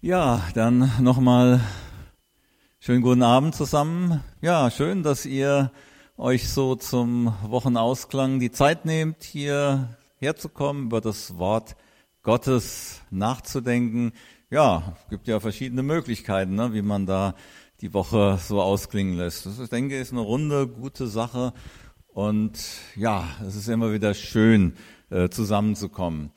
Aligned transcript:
Ja, 0.00 0.44
dann 0.54 0.92
nochmal 1.00 1.60
schönen 2.78 3.02
guten 3.02 3.24
Abend 3.24 3.56
zusammen. 3.56 4.22
Ja, 4.40 4.70
schön, 4.70 5.02
dass 5.02 5.26
ihr 5.26 5.72
euch 6.16 6.48
so 6.48 6.76
zum 6.76 7.34
Wochenausklang 7.42 8.38
die 8.38 8.52
Zeit 8.52 8.84
nehmt, 8.84 9.24
hier 9.24 9.96
herzukommen, 10.14 10.84
über 10.84 11.00
das 11.00 11.36
Wort 11.38 11.74
Gottes 12.22 13.02
nachzudenken. 13.10 14.12
Ja, 14.50 14.96
gibt 15.10 15.26
ja 15.26 15.40
verschiedene 15.40 15.82
Möglichkeiten, 15.82 16.54
ne, 16.54 16.72
wie 16.72 16.82
man 16.82 17.04
da 17.04 17.34
die 17.80 17.92
Woche 17.92 18.38
so 18.40 18.62
ausklingen 18.62 19.16
lässt. 19.16 19.46
Das, 19.46 19.58
ich 19.58 19.68
denke, 19.68 19.98
ist 19.98 20.12
eine 20.12 20.20
runde, 20.20 20.68
gute 20.68 21.08
Sache. 21.08 21.52
Und 22.06 22.56
ja, 22.94 23.24
es 23.44 23.56
ist 23.56 23.66
immer 23.66 23.92
wieder 23.92 24.14
schön, 24.14 24.74
äh, 25.10 25.28
zusammenzukommen. 25.28 26.30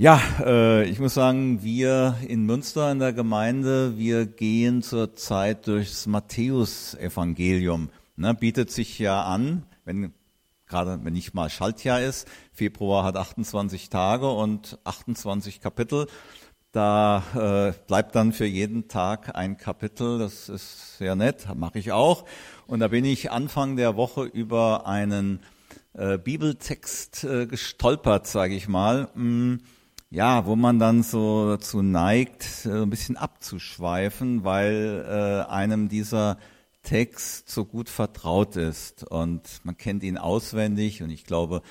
Ja, 0.00 0.22
äh, 0.44 0.84
ich 0.88 1.00
muss 1.00 1.14
sagen, 1.14 1.64
wir 1.64 2.14
in 2.28 2.46
Münster 2.46 2.92
in 2.92 3.00
der 3.00 3.12
Gemeinde, 3.12 3.98
wir 3.98 4.26
gehen 4.26 4.80
zurzeit 4.80 5.66
durchs 5.66 6.06
Matthäusevangelium. 6.06 7.90
Ne, 8.14 8.32
bietet 8.32 8.70
sich 8.70 9.00
ja 9.00 9.24
an, 9.24 9.64
wenn 9.84 10.14
gerade 10.68 11.00
wenn 11.02 11.14
nicht 11.14 11.34
mal 11.34 11.50
Schaltjahr 11.50 12.00
ist. 12.00 12.28
Februar 12.52 13.02
hat 13.02 13.16
28 13.16 13.90
Tage 13.90 14.30
und 14.30 14.78
28 14.84 15.60
Kapitel. 15.60 16.06
Da 16.70 17.24
äh, 17.34 17.86
bleibt 17.88 18.14
dann 18.14 18.32
für 18.32 18.46
jeden 18.46 18.86
Tag 18.86 19.34
ein 19.34 19.56
Kapitel. 19.56 20.20
Das 20.20 20.48
ist 20.48 20.98
sehr 20.98 21.16
nett, 21.16 21.48
mache 21.56 21.80
ich 21.80 21.90
auch. 21.90 22.24
Und 22.68 22.78
da 22.78 22.86
bin 22.86 23.04
ich 23.04 23.32
Anfang 23.32 23.74
der 23.74 23.96
Woche 23.96 24.22
über 24.22 24.86
einen 24.86 25.40
äh, 25.94 26.18
Bibeltext 26.18 27.24
äh, 27.24 27.46
gestolpert, 27.48 28.28
sage 28.28 28.54
ich 28.54 28.68
mal. 28.68 29.08
Hm 29.14 29.58
ja, 30.10 30.46
wo 30.46 30.56
man 30.56 30.78
dann 30.78 31.02
so 31.02 31.48
dazu 31.50 31.82
neigt, 31.82 32.66
äh, 32.66 32.82
ein 32.82 32.90
bisschen 32.90 33.16
abzuschweifen, 33.16 34.44
weil 34.44 35.04
äh, 35.06 35.50
einem 35.50 35.88
dieser 35.88 36.38
Text 36.82 37.50
so 37.50 37.64
gut 37.64 37.88
vertraut 37.88 38.56
ist. 38.56 39.04
Und 39.04 39.42
man 39.64 39.76
kennt 39.76 40.02
ihn 40.02 40.16
auswendig 40.16 41.02
und 41.02 41.10
ich 41.10 41.24
glaube, 41.24 41.62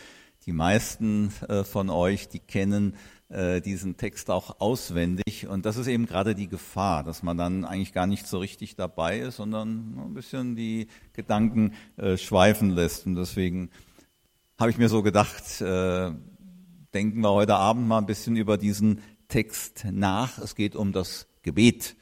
die 0.45 0.53
meisten 0.53 1.33
äh, 1.49 1.63
von 1.63 1.89
euch, 1.89 2.29
die 2.29 2.39
kennen 2.39 2.95
äh, 3.29 3.59
diesen 3.59 3.97
Text 3.97 4.29
auch 4.29 4.61
auswendig. 4.61 5.47
Und 5.47 5.65
das 5.65 5.77
ist 5.77 5.87
eben 5.87 6.05
gerade 6.05 6.35
die 6.35 6.47
Gefahr, 6.47 7.03
dass 7.03 7.23
man 7.23 7.37
dann 7.37 7.65
eigentlich 7.65 7.91
gar 7.91 8.07
nicht 8.07 8.27
so 8.27 8.37
richtig 8.37 8.75
dabei 8.75 9.19
ist, 9.19 9.37
sondern 9.37 9.97
ein 9.97 10.13
bisschen 10.13 10.55
die 10.55 10.87
Gedanken 11.13 11.73
äh, 11.97 12.17
schweifen 12.17 12.69
lässt. 12.69 13.07
Und 13.07 13.15
deswegen 13.15 13.71
habe 14.59 14.71
ich 14.71 14.77
mir 14.77 14.89
so 14.89 15.03
gedacht, 15.03 15.59
äh, 15.61 16.11
denken 16.93 17.21
wir 17.21 17.31
heute 17.31 17.55
Abend 17.55 17.87
mal 17.87 17.97
ein 17.99 18.05
bisschen 18.05 18.35
über 18.35 18.57
diesen 18.57 19.01
Text 19.27 19.85
nach. 19.91 20.37
Es 20.37 20.55
geht 20.55 20.75
um 20.75 20.93
das 20.93 21.27
Gebet. 21.43 21.95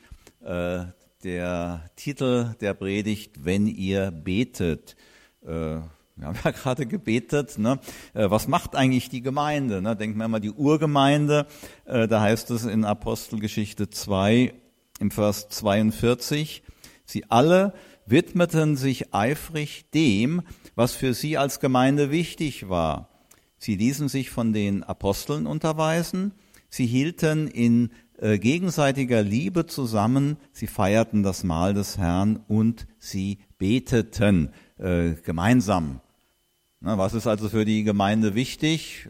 Äh, 0.44 0.86
der 1.24 1.90
Titel 1.96 2.56
der 2.62 2.76
Predigt, 2.76 3.46
wenn 3.46 3.66
ihr 3.66 4.12
betet. 4.12 4.96
Äh, 5.44 5.48
wir 5.48 6.28
haben 6.28 6.38
ja 6.44 6.52
gerade 6.52 6.86
gebetet. 6.86 7.58
Ne? 7.58 7.80
Äh, 8.14 8.30
was 8.30 8.48
macht 8.48 8.76
eigentlich 8.76 9.10
die 9.10 9.22
Gemeinde? 9.22 9.82
Ne? 9.82 9.96
Denken 9.96 10.20
wir 10.20 10.28
mal 10.28 10.40
die 10.40 10.52
Urgemeinde. 10.52 11.48
Da 11.86 12.22
heißt 12.22 12.52
es 12.52 12.66
in 12.66 12.86
Apostelgeschichte 12.86 13.90
2 13.90 14.54
im 15.00 15.12
Vers 15.12 15.50
42, 15.50 16.64
sie 17.06 17.30
alle 17.30 17.74
widmeten 18.06 18.78
sich 18.78 19.14
eifrig 19.14 19.90
dem, 19.92 20.42
was 20.76 20.94
für 20.94 21.14
sie 21.14 21.38
als 21.38 21.60
Gemeinde 21.60 22.12
wichtig 22.12 22.70
war 22.70 23.15
Sie 23.58 23.76
ließen 23.76 24.08
sich 24.10 24.30
von 24.30 24.54
den 24.54 24.84
Aposteln 24.84 25.48
unterweisen, 25.48 26.34
sie 26.70 26.86
hielten 26.86 27.48
in 27.48 27.92
äh, 28.18 28.38
gegenseitiger 28.38 29.24
Liebe 29.24 29.66
zusammen, 29.66 30.38
sie 30.52 30.68
feierten 30.68 31.24
das 31.24 31.44
Mahl 31.44 31.74
des 31.74 31.98
Herrn 31.98 32.40
und 32.48 32.88
sie 33.00 33.40
beteten 33.58 34.52
äh, 34.78 35.12
gemeinsam. 35.24 36.02
Was 36.82 37.14
ist 37.14 37.26
also 37.26 37.50
für 37.50 37.66
die 37.66 37.84
Gemeinde 37.84 38.36
wichtig? 38.36 39.10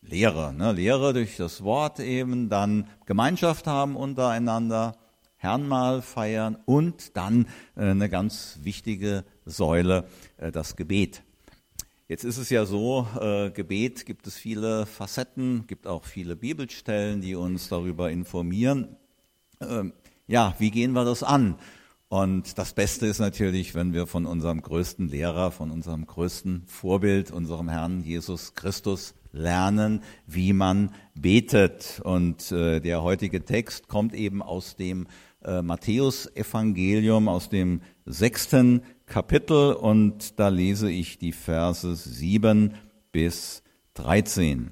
Lehre, 0.00 0.54
ne? 0.54 0.72
Lehre 0.72 1.12
durch 1.12 1.36
das 1.36 1.64
Wort 1.64 2.00
eben, 2.00 2.48
dann 2.48 2.86
Gemeinschaft 3.04 3.66
haben 3.66 3.96
untereinander, 3.96 4.96
Herrnmahl 5.36 6.02
feiern 6.02 6.56
und 6.66 7.16
dann 7.16 7.46
äh, 7.76 7.90
eine 7.90 8.08
ganz 8.08 8.58
wichtige 8.62 9.24
Säule, 9.44 10.06
äh, 10.36 10.50
das 10.50 10.76
Gebet. 10.76 11.22
Jetzt 12.10 12.24
ist 12.24 12.38
es 12.38 12.48
ja 12.48 12.64
so, 12.64 13.06
äh, 13.20 13.50
Gebet 13.50 14.06
gibt 14.06 14.26
es 14.26 14.38
viele 14.38 14.86
Facetten, 14.86 15.66
gibt 15.66 15.86
auch 15.86 16.04
viele 16.04 16.36
Bibelstellen, 16.36 17.20
die 17.20 17.34
uns 17.34 17.68
darüber 17.68 18.10
informieren. 18.10 18.96
Ähm, 19.60 19.92
ja, 20.26 20.54
wie 20.58 20.70
gehen 20.70 20.92
wir 20.92 21.04
das 21.04 21.22
an? 21.22 21.58
Und 22.08 22.56
das 22.56 22.72
Beste 22.72 23.06
ist 23.06 23.18
natürlich, 23.18 23.74
wenn 23.74 23.92
wir 23.92 24.06
von 24.06 24.24
unserem 24.24 24.62
größten 24.62 25.08
Lehrer, 25.08 25.50
von 25.50 25.70
unserem 25.70 26.06
größten 26.06 26.62
Vorbild, 26.66 27.30
unserem 27.30 27.68
Herrn 27.68 28.00
Jesus 28.00 28.54
Christus 28.54 29.14
lernen, 29.32 30.02
wie 30.26 30.54
man 30.54 30.94
betet. 31.14 32.00
Und 32.02 32.50
äh, 32.52 32.80
der 32.80 33.02
heutige 33.02 33.44
Text 33.44 33.86
kommt 33.86 34.14
eben 34.14 34.40
aus 34.40 34.76
dem 34.76 35.08
äh, 35.44 35.60
Matthäus-Evangelium, 35.60 37.28
aus 37.28 37.50
dem 37.50 37.82
sechsten 38.06 38.80
Kapitel 39.08 39.72
und 39.72 40.38
da 40.38 40.48
lese 40.48 40.90
ich 40.90 41.18
die 41.18 41.32
Verse 41.32 41.96
7 41.96 42.74
bis 43.10 43.62
13. 43.94 44.70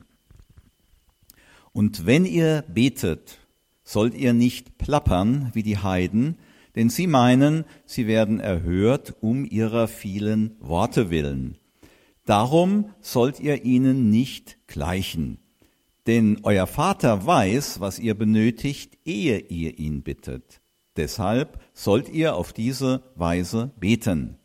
Und 1.73 2.07
wenn 2.07 2.25
ihr 2.25 2.65
betet, 2.69 3.39
sollt 3.83 4.15
ihr 4.15 4.35
nicht 4.35 4.79
plappern 4.79 5.51
wie 5.55 5.63
die 5.63 5.79
Heiden, 5.79 6.37
denn 6.75 6.91
sie 6.91 7.07
meinen, 7.07 7.65
sie 7.87 8.07
werden 8.07 8.39
erhört 8.39 9.17
um 9.21 9.45
ihrer 9.45 9.89
vielen 9.89 10.57
Worte 10.61 11.11
willen. 11.11 11.57
Darum 12.27 12.91
sollt 13.01 13.41
ihr 13.41 13.65
ihnen 13.65 14.11
nicht 14.11 14.59
gleichen. 14.67 15.39
Denn 16.07 16.41
euer 16.43 16.67
Vater 16.67 17.27
weiß, 17.27 17.81
was 17.81 17.99
ihr 17.99 18.15
benötigt, 18.15 18.99
ehe 19.05 19.39
ihr 19.39 19.79
ihn 19.79 20.03
bittet. 20.03 20.61
Deshalb 20.97 21.61
sollt 21.75 22.09
ihr 22.09 22.35
auf 22.37 22.53
diese 22.53 23.03
Weise 23.15 23.71
beten. 23.79 24.39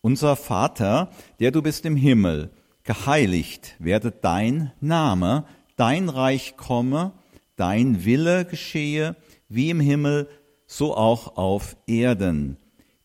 Unser 0.00 0.34
Vater, 0.36 1.10
der 1.38 1.52
du 1.52 1.62
bist 1.62 1.86
im 1.86 1.96
Himmel, 1.96 2.50
geheiligt 2.82 3.76
werde 3.78 4.10
dein 4.10 4.72
Name, 4.80 5.44
dein 5.76 6.08
Reich 6.08 6.56
komme, 6.56 7.12
dein 7.56 8.04
Wille 8.04 8.44
geschehe, 8.44 9.14
wie 9.48 9.70
im 9.70 9.80
Himmel, 9.80 10.28
so 10.66 10.96
auch 10.96 11.36
auf 11.36 11.76
Erden. 11.86 12.56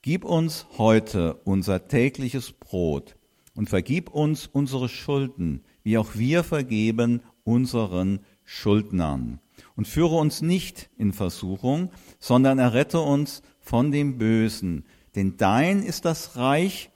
Gib 0.02 0.26
uns 0.26 0.66
heute 0.78 1.36
unser 1.44 1.88
tägliches 1.88 2.54
Brot 2.54 3.16
und 3.54 3.70
vergib 3.70 4.10
uns 4.10 4.48
unsere 4.48 4.90
Schulden, 4.90 5.64
wie 5.84 5.98
auch 5.98 6.16
wir 6.16 6.44
vergeben 6.44 7.22
unseren 7.44 8.22
Schuldnern 8.44 9.40
und 9.78 9.88
führe 9.88 10.16
uns 10.16 10.42
nicht 10.42 10.90
in 10.98 11.14
Versuchung, 11.14 11.92
sondern 12.20 12.60
errette 12.60 13.00
uns 13.00 13.44
von 13.62 13.92
dem 13.92 14.18
Bösen. 14.18 14.84
Denn 15.16 15.38
dein 15.38 15.84
ist 15.84 16.04
das 16.04 16.36
Reich 16.36 16.90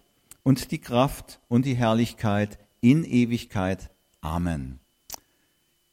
und 0.43 0.71
die 0.71 0.79
Kraft 0.79 1.39
und 1.47 1.65
die 1.65 1.75
Herrlichkeit 1.75 2.59
in 2.81 3.05
Ewigkeit. 3.05 3.91
Amen. 4.19 4.79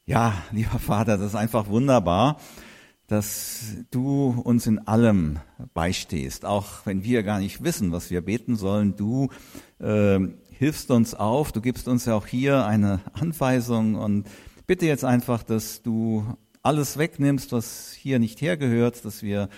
Ja, 0.06 0.32
lieber 0.50 0.78
Vater, 0.78 1.18
das 1.18 1.28
ist 1.28 1.36
einfach 1.36 1.68
wunderbar, 1.68 2.38
dass 3.06 3.76
du 3.90 4.40
uns 4.42 4.66
in 4.66 4.86
allem 4.86 5.38
beistehst, 5.74 6.46
auch 6.46 6.86
wenn 6.86 7.04
wir 7.04 7.22
gar 7.22 7.38
nicht 7.38 7.62
wissen, 7.62 7.92
was 7.92 8.10
wir 8.10 8.22
beten 8.22 8.56
sollen. 8.56 8.96
Du 8.96 9.28
äh, 9.78 10.18
hilfst 10.50 10.90
uns 10.90 11.14
auf, 11.14 11.52
du 11.52 11.60
gibst 11.60 11.88
uns 11.88 12.06
ja 12.06 12.14
auch 12.14 12.26
hier 12.26 12.64
eine 12.64 13.00
Anweisung 13.12 13.94
und 13.94 14.26
bitte 14.66 14.86
jetzt 14.86 15.04
einfach, 15.04 15.42
dass 15.42 15.82
du 15.82 16.24
alles 16.68 16.98
wegnimmst, 16.98 17.52
was 17.52 17.92
hier 17.92 18.18
nicht 18.18 18.42
hergehört, 18.42 19.02
dass 19.06 19.22
wir 19.22 19.48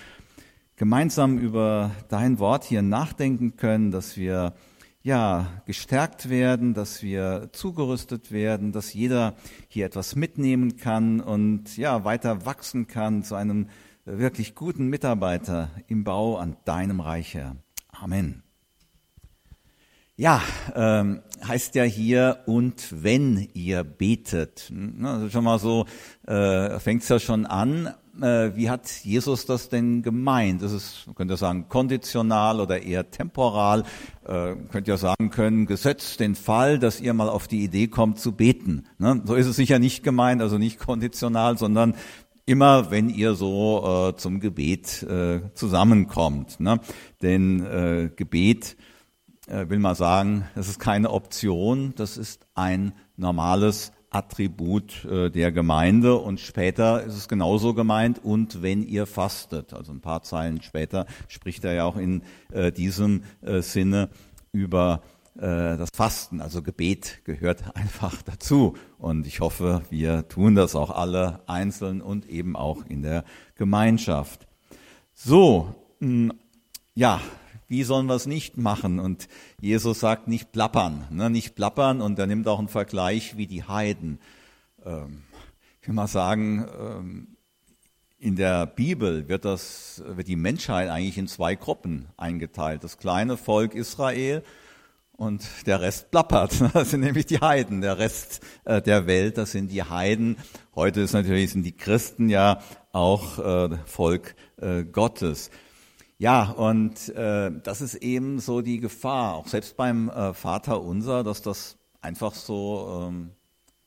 gemeinsam 0.77 1.39
über 1.39 1.91
dein 2.09 2.39
Wort 2.39 2.63
hier 2.63 2.83
nachdenken 2.83 3.57
können, 3.57 3.91
dass 3.91 4.17
wir 4.17 4.55
ja 5.03 5.49
gestärkt 5.67 6.31
werden, 6.31 6.73
dass 6.73 7.03
wir 7.03 7.49
zugerüstet 7.51 8.31
werden, 8.31 8.71
dass 8.71 8.95
jeder 8.95 9.35
hier 9.67 9.87
etwas 9.87 10.15
mitnehmen 10.15 10.77
kann 10.77 11.21
und 11.21 11.77
ja 11.77 12.05
weiter 12.05 12.47
wachsen 12.47 12.87
kann 12.87 13.25
zu 13.25 13.35
einem 13.35 13.67
wirklich 14.05 14.55
guten 14.55 14.87
Mitarbeiter 14.87 15.73
im 15.89 16.05
Bau 16.05 16.37
an 16.37 16.59
deinem 16.65 17.01
Reich. 17.01 17.37
Amen. 17.91 18.45
Ja, 20.21 20.43
ähm, 20.77 21.23
heißt 21.49 21.75
ja 21.77 21.85
hier, 21.85 22.41
und 22.45 22.89
wenn 23.03 23.49
ihr 23.55 23.85
betet. 23.85 24.71
Also 25.03 25.31
schon 25.31 25.45
mal 25.45 25.59
so, 25.59 25.87
äh, 26.27 26.79
fängt 26.79 27.05
es 27.05 27.09
ja 27.09 27.19
schon 27.19 27.47
an. 27.47 27.95
Äh, 28.21 28.55
wie 28.55 28.69
hat 28.69 28.87
Jesus 29.03 29.47
das 29.47 29.71
denn 29.71 30.03
gemeint? 30.03 30.61
Das 30.61 30.73
ist, 30.73 31.07
man 31.07 31.15
könnte 31.15 31.39
sagen, 31.39 31.71
konditional 31.71 32.61
oder 32.61 32.83
eher 32.83 33.11
temporal. 33.11 33.85
Äh, 34.27 34.57
könnt 34.71 34.89
ihr 34.89 34.99
sagen 34.99 35.31
können, 35.31 35.65
gesetzt 35.65 36.21
den 36.21 36.35
Fall, 36.35 36.79
dass 36.79 37.01
ihr 37.01 37.15
mal 37.15 37.31
auf 37.31 37.49
die 37.49 37.65
Idee 37.65 37.87
kommt 37.87 38.19
zu 38.19 38.33
beten. 38.33 38.85
Ne? 38.99 39.23
So 39.25 39.37
ist 39.37 39.47
es 39.47 39.57
sicher 39.57 39.79
nicht 39.79 40.05
gemeint, 40.05 40.43
also 40.43 40.59
nicht 40.59 40.79
konditional, 40.79 41.57
sondern 41.57 41.95
immer 42.45 42.91
wenn 42.91 43.09
ihr 43.09 43.33
so 43.33 44.11
äh, 44.11 44.17
zum 44.17 44.41
Gebet 44.41 45.03
äh, 45.03 45.41
zusammenkommt. 45.55 46.61
Ne? 46.61 46.79
Denn 47.23 47.65
äh, 47.65 48.11
Gebet, 48.15 48.77
will 49.51 49.79
man 49.79 49.95
sagen, 49.95 50.47
das 50.55 50.69
ist 50.69 50.79
keine 50.79 51.11
Option, 51.11 51.93
das 51.97 52.17
ist 52.17 52.47
ein 52.55 52.93
normales 53.17 53.93
Attribut 54.11 55.05
äh, 55.05 55.31
der 55.31 55.53
Gemeinde 55.53 56.17
und 56.17 56.41
später 56.41 57.03
ist 57.05 57.15
es 57.15 57.29
genauso 57.29 57.75
gemeint 57.75 58.23
und 58.23 58.61
wenn 58.61 58.83
ihr 58.83 59.07
fastet. 59.07 59.73
Also 59.73 59.93
ein 59.93 60.01
paar 60.01 60.23
Zeilen 60.23 60.63
später 60.63 61.07
spricht 61.29 61.65
er 61.65 61.75
ja 61.75 61.85
auch 61.85 61.97
in 61.97 62.23
äh, 62.53 62.73
diesem 62.73 63.23
äh, 63.41 63.63
Sinne 63.63 64.11
über 64.53 65.03
äh, 65.37 65.77
das 65.77 65.91
Fasten, 65.95 66.41
also 66.41 66.61
Gebet 66.61 67.21
gehört 67.25 67.65
einfach 67.77 68.21
dazu. 68.23 68.77
Und 68.99 69.27
ich 69.29 69.41
hoffe, 69.41 69.83
wir 69.91 70.29
tun 70.29 70.57
das 70.57 70.75
auch 70.75 70.91
alle 70.91 71.41
einzeln 71.47 72.03
und 72.03 72.29
eben 72.29 72.57
auch 72.57 72.85
in 72.89 73.03
der 73.03 73.25
Gemeinschaft. 73.55 74.49
So, 75.15 75.75
hm, 76.01 76.33
ja, 76.95 77.21
wie 77.71 77.85
sollen 77.85 78.07
wir 78.07 78.17
es 78.17 78.27
nicht 78.27 78.57
machen? 78.59 78.99
Und 78.99 79.29
Jesus 79.61 80.01
sagt 80.01 80.27
nicht 80.27 80.51
plappern, 80.51 81.07
ne? 81.11 81.31
nicht 81.31 81.55
plappern. 81.55 82.01
Und 82.01 82.19
er 82.19 82.27
nimmt 82.27 82.49
auch 82.49 82.59
einen 82.59 82.67
Vergleich 82.67 83.37
wie 83.37 83.47
die 83.47 83.63
Heiden. 83.63 84.19
Ähm, 84.85 85.23
ich 85.81 85.87
will 85.87 85.95
mal 85.95 86.09
sagen, 86.09 86.67
ähm, 86.79 87.37
in 88.19 88.35
der 88.35 88.67
Bibel 88.67 89.29
wird, 89.29 89.45
das, 89.45 90.03
wird 90.05 90.27
die 90.27 90.35
Menschheit 90.35 90.91
eigentlich 90.91 91.17
in 91.17 91.29
zwei 91.29 91.55
Gruppen 91.55 92.09
eingeteilt. 92.17 92.83
Das 92.83 92.99
kleine 92.99 93.37
Volk 93.37 93.77
Israel 93.77 94.43
und 95.13 95.47
der 95.67 95.81
Rest 95.81 96.11
plappert. 96.11 96.61
Das 96.73 96.91
sind 96.91 97.03
nämlich 97.03 97.27
die 97.27 97.39
Heiden. 97.39 97.83
Der 97.83 97.99
Rest 97.99 98.41
äh, 98.65 98.83
der 98.83 99.07
Welt, 99.07 99.39
das 99.39 99.53
sind 99.53 99.71
die 99.71 99.85
Heiden. 99.85 100.39
Heute 100.75 101.03
ist 101.03 101.13
natürlich, 101.13 101.53
sind 101.53 101.63
die 101.63 101.77
Christen 101.77 102.31
ja 102.31 102.61
auch 102.91 103.39
äh, 103.39 103.77
Volk 103.87 104.35
äh, 104.57 104.83
Gottes. 104.83 105.53
Ja, 106.21 106.51
und 106.51 107.09
äh, 107.17 107.51
das 107.63 107.81
ist 107.81 107.95
eben 107.95 108.41
so 108.41 108.61
die 108.61 108.79
Gefahr, 108.79 109.37
auch 109.37 109.47
selbst 109.47 109.79
beim 109.79 110.11
äh, 110.11 110.35
Vater 110.35 110.83
unser, 110.83 111.25
dass 111.25 111.41
das 111.41 111.79
einfach 112.03 112.35
so 112.35 113.09
ähm, 113.09 113.31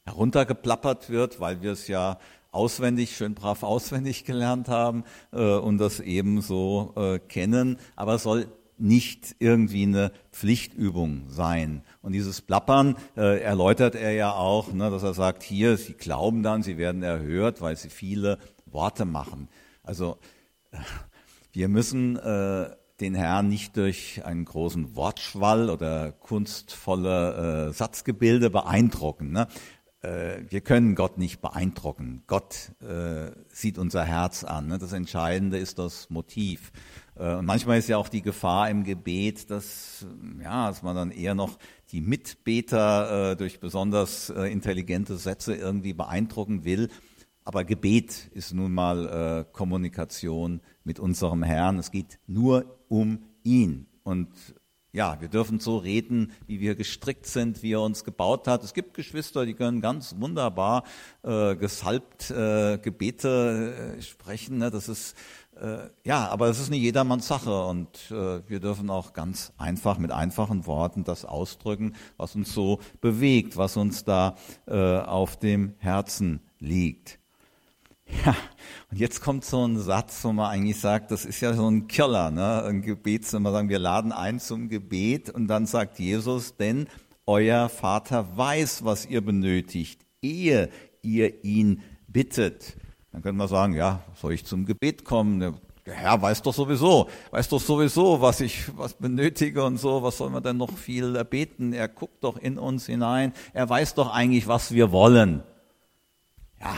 heruntergeplappert 0.05 1.11
wird, 1.11 1.39
weil 1.39 1.61
wir 1.61 1.73
es 1.73 1.87
ja 1.87 2.17
auswendig, 2.51 3.15
schön 3.15 3.35
brav 3.35 3.61
auswendig 3.63 4.25
gelernt 4.25 4.67
haben 4.67 5.03
äh, 5.31 5.43
und 5.43 5.77
das 5.77 5.99
eben 5.99 6.41
so 6.41 6.93
äh, 6.95 7.19
kennen, 7.19 7.77
aber 7.95 8.17
soll 8.17 8.47
nicht 8.79 9.35
irgendwie 9.37 9.83
eine 9.83 10.11
Pflichtübung 10.31 11.25
sein. 11.27 11.83
Und 12.01 12.13
dieses 12.13 12.41
Plappern 12.41 12.95
äh, 13.15 13.41
erläutert 13.43 13.93
er 13.93 14.13
ja 14.13 14.33
auch, 14.33 14.73
ne, 14.73 14.89
dass 14.89 15.03
er 15.03 15.13
sagt, 15.13 15.43
hier, 15.43 15.77
sie 15.77 15.93
glauben 15.93 16.41
dann, 16.41 16.63
sie 16.63 16.79
werden 16.79 17.03
erhört, 17.03 17.61
weil 17.61 17.77
sie 17.77 17.91
viele 17.91 18.39
Worte 18.65 19.05
machen. 19.05 19.49
Also 19.83 20.17
äh, 20.71 20.77
wir 21.53 21.69
müssen 21.69 22.17
äh, 22.17 22.69
den 22.99 23.15
Herrn 23.15 23.47
nicht 23.47 23.77
durch 23.77 24.25
einen 24.25 24.45
großen 24.45 24.95
Wortschwall 24.95 25.69
oder 25.69 26.11
kunstvolle 26.11 27.69
äh, 27.69 27.73
Satzgebilde 27.73 28.49
beeindrucken. 28.49 29.31
Ne? 29.31 29.47
Äh, 30.01 30.41
wir 30.49 30.61
können 30.61 30.95
Gott 30.95 31.17
nicht 31.17 31.41
beeindrucken. 31.41 32.23
Gott 32.27 32.71
äh, 32.81 33.31
sieht 33.49 33.77
unser 33.77 34.03
Herz 34.03 34.43
an. 34.43 34.67
Ne? 34.67 34.79
Das 34.79 34.93
Entscheidende 34.93 35.57
ist 35.57 35.77
das 35.77 36.09
Motiv. 36.09 36.71
Äh, 37.15 37.35
und 37.35 37.45
manchmal 37.45 37.77
ist 37.77 37.87
ja 37.87 37.97
auch 37.97 38.09
die 38.09 38.23
Gefahr 38.23 38.69
im 38.69 38.83
Gebet, 38.83 39.51
dass, 39.51 40.05
ja, 40.41 40.67
dass 40.67 40.81
man 40.81 40.95
dann 40.95 41.11
eher 41.11 41.35
noch 41.35 41.59
die 41.91 42.01
Mitbeter 42.01 43.31
äh, 43.31 43.35
durch 43.35 43.59
besonders 43.59 44.31
äh, 44.31 44.45
intelligente 44.45 45.17
Sätze 45.17 45.55
irgendwie 45.55 45.93
beeindrucken 45.93 46.63
will. 46.65 46.89
Aber 47.45 47.63
Gebet 47.63 48.29
ist 48.33 48.53
nun 48.53 48.73
mal 48.73 49.45
äh, 49.47 49.53
Kommunikation 49.53 50.61
mit 50.83 50.99
unserem 50.99 51.43
Herrn. 51.43 51.77
Es 51.77 51.91
geht 51.91 52.19
nur 52.27 52.79
um 52.87 53.23
ihn. 53.43 53.87
Und 54.03 54.29
ja, 54.93 55.19
wir 55.19 55.27
dürfen 55.27 55.59
so 55.59 55.77
reden, 55.77 56.31
wie 56.45 56.59
wir 56.59 56.75
gestrickt 56.75 57.25
sind, 57.25 57.63
wie 57.63 57.73
er 57.73 57.81
uns 57.81 58.03
gebaut 58.03 58.47
hat. 58.47 58.63
Es 58.63 58.75
gibt 58.75 58.93
Geschwister, 58.93 59.45
die 59.45 59.55
können 59.55 59.81
ganz 59.81 60.15
wunderbar 60.19 60.83
äh, 61.23 61.55
gesalbt 61.55 62.29
äh, 62.29 62.77
Gebete 62.77 63.95
äh, 63.97 64.01
sprechen. 64.01 64.59
Ne? 64.59 64.69
Das 64.69 64.87
ist 64.89 65.15
äh, 65.59 65.89
ja, 66.03 66.27
aber 66.29 66.47
es 66.47 66.59
ist 66.59 66.69
nicht 66.69 66.81
jedermanns 66.81 67.27
Sache 67.27 67.65
und 67.65 68.11
äh, 68.11 68.47
wir 68.47 68.59
dürfen 68.59 68.89
auch 68.89 69.13
ganz 69.13 69.53
einfach 69.57 69.97
mit 69.97 70.11
einfachen 70.11 70.65
Worten 70.65 71.03
das 71.03 71.25
ausdrücken, 71.25 71.95
was 72.17 72.35
uns 72.35 72.53
so 72.53 72.79
bewegt, 73.01 73.57
was 73.57 73.77
uns 73.77 74.03
da 74.03 74.35
äh, 74.67 74.97
auf 74.99 75.37
dem 75.37 75.73
Herzen 75.77 76.41
liegt. 76.59 77.19
Ja, 78.25 78.35
und 78.91 78.99
jetzt 78.99 79.21
kommt 79.21 79.43
so 79.43 79.65
ein 79.65 79.79
Satz, 79.79 80.23
wo 80.23 80.33
man 80.33 80.51
eigentlich 80.51 80.79
sagt, 80.79 81.11
das 81.11 81.25
ist 81.25 81.41
ja 81.41 81.53
so 81.53 81.67
ein 81.67 81.87
Killer, 81.87 82.31
ne? 82.31 82.63
ein 82.63 82.81
Gebet, 82.81 83.31
wenn 83.33 83.41
wir 83.41 83.51
sagen, 83.51 83.69
wir 83.69 83.79
laden 83.79 84.11
ein 84.11 84.39
zum 84.39 84.69
Gebet 84.69 85.29
und 85.29 85.47
dann 85.47 85.65
sagt 85.65 85.99
Jesus, 85.99 86.55
denn 86.55 86.87
euer 87.25 87.69
Vater 87.69 88.37
weiß, 88.37 88.85
was 88.85 89.05
ihr 89.05 89.21
benötigt, 89.21 90.01
ehe 90.21 90.69
ihr 91.01 91.43
ihn 91.43 91.81
bittet. 92.07 92.75
Dann 93.11 93.21
könnte 93.21 93.37
man 93.37 93.47
sagen, 93.47 93.73
ja, 93.73 94.03
soll 94.15 94.33
ich 94.33 94.45
zum 94.45 94.65
Gebet 94.65 95.05
kommen? 95.05 95.39
Der 95.39 95.53
Herr 95.85 96.21
weiß 96.21 96.41
doch 96.41 96.53
sowieso, 96.53 97.09
weiß 97.31 97.49
doch 97.49 97.59
sowieso, 97.59 98.21
was 98.21 98.41
ich 98.41 98.77
was 98.77 98.93
benötige 98.93 99.63
und 99.63 99.77
so, 99.77 100.01
was 100.01 100.17
soll 100.17 100.29
man 100.29 100.43
denn 100.43 100.57
noch 100.57 100.77
viel 100.77 101.15
erbeten? 101.15 101.73
Er 101.73 101.87
guckt 101.87 102.23
doch 102.23 102.37
in 102.37 102.57
uns 102.57 102.85
hinein, 102.85 103.33
er 103.53 103.67
weiß 103.69 103.95
doch 103.95 104.13
eigentlich, 104.13 104.47
was 104.47 104.71
wir 104.71 104.91
wollen. 104.91 105.43
Ja, 106.61 106.73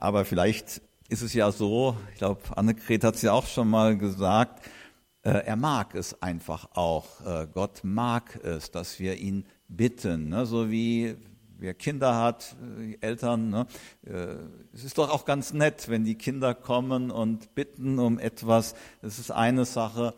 aber 0.00 0.24
vielleicht 0.24 0.82
ist 1.08 1.22
es 1.22 1.34
ja 1.34 1.52
so, 1.52 1.96
ich 2.12 2.18
glaube, 2.18 2.40
Annegret 2.56 3.04
hat 3.04 3.16
es 3.16 3.22
ja 3.22 3.32
auch 3.32 3.46
schon 3.46 3.68
mal 3.68 3.96
gesagt, 3.96 4.64
äh, 5.22 5.30
er 5.30 5.56
mag 5.56 5.94
es 5.94 6.22
einfach 6.22 6.68
auch. 6.74 7.24
Äh, 7.26 7.46
Gott 7.52 7.80
mag 7.82 8.42
es, 8.42 8.70
dass 8.70 8.98
wir 8.98 9.16
ihn 9.16 9.44
bitten. 9.68 10.30
Ne? 10.30 10.46
So 10.46 10.70
wie 10.70 11.16
wer 11.58 11.74
Kinder 11.74 12.16
hat, 12.16 12.56
äh, 12.78 12.96
Eltern, 13.00 13.50
ne, 13.50 13.66
äh, 14.06 14.36
es 14.72 14.84
ist 14.84 14.96
doch 14.96 15.10
auch 15.10 15.26
ganz 15.26 15.52
nett, 15.52 15.88
wenn 15.88 16.04
die 16.04 16.14
Kinder 16.14 16.54
kommen 16.54 17.10
und 17.10 17.54
bitten 17.54 17.98
um 17.98 18.18
etwas. 18.18 18.74
Das 19.02 19.18
ist 19.18 19.30
eine 19.30 19.66
Sache. 19.66 20.14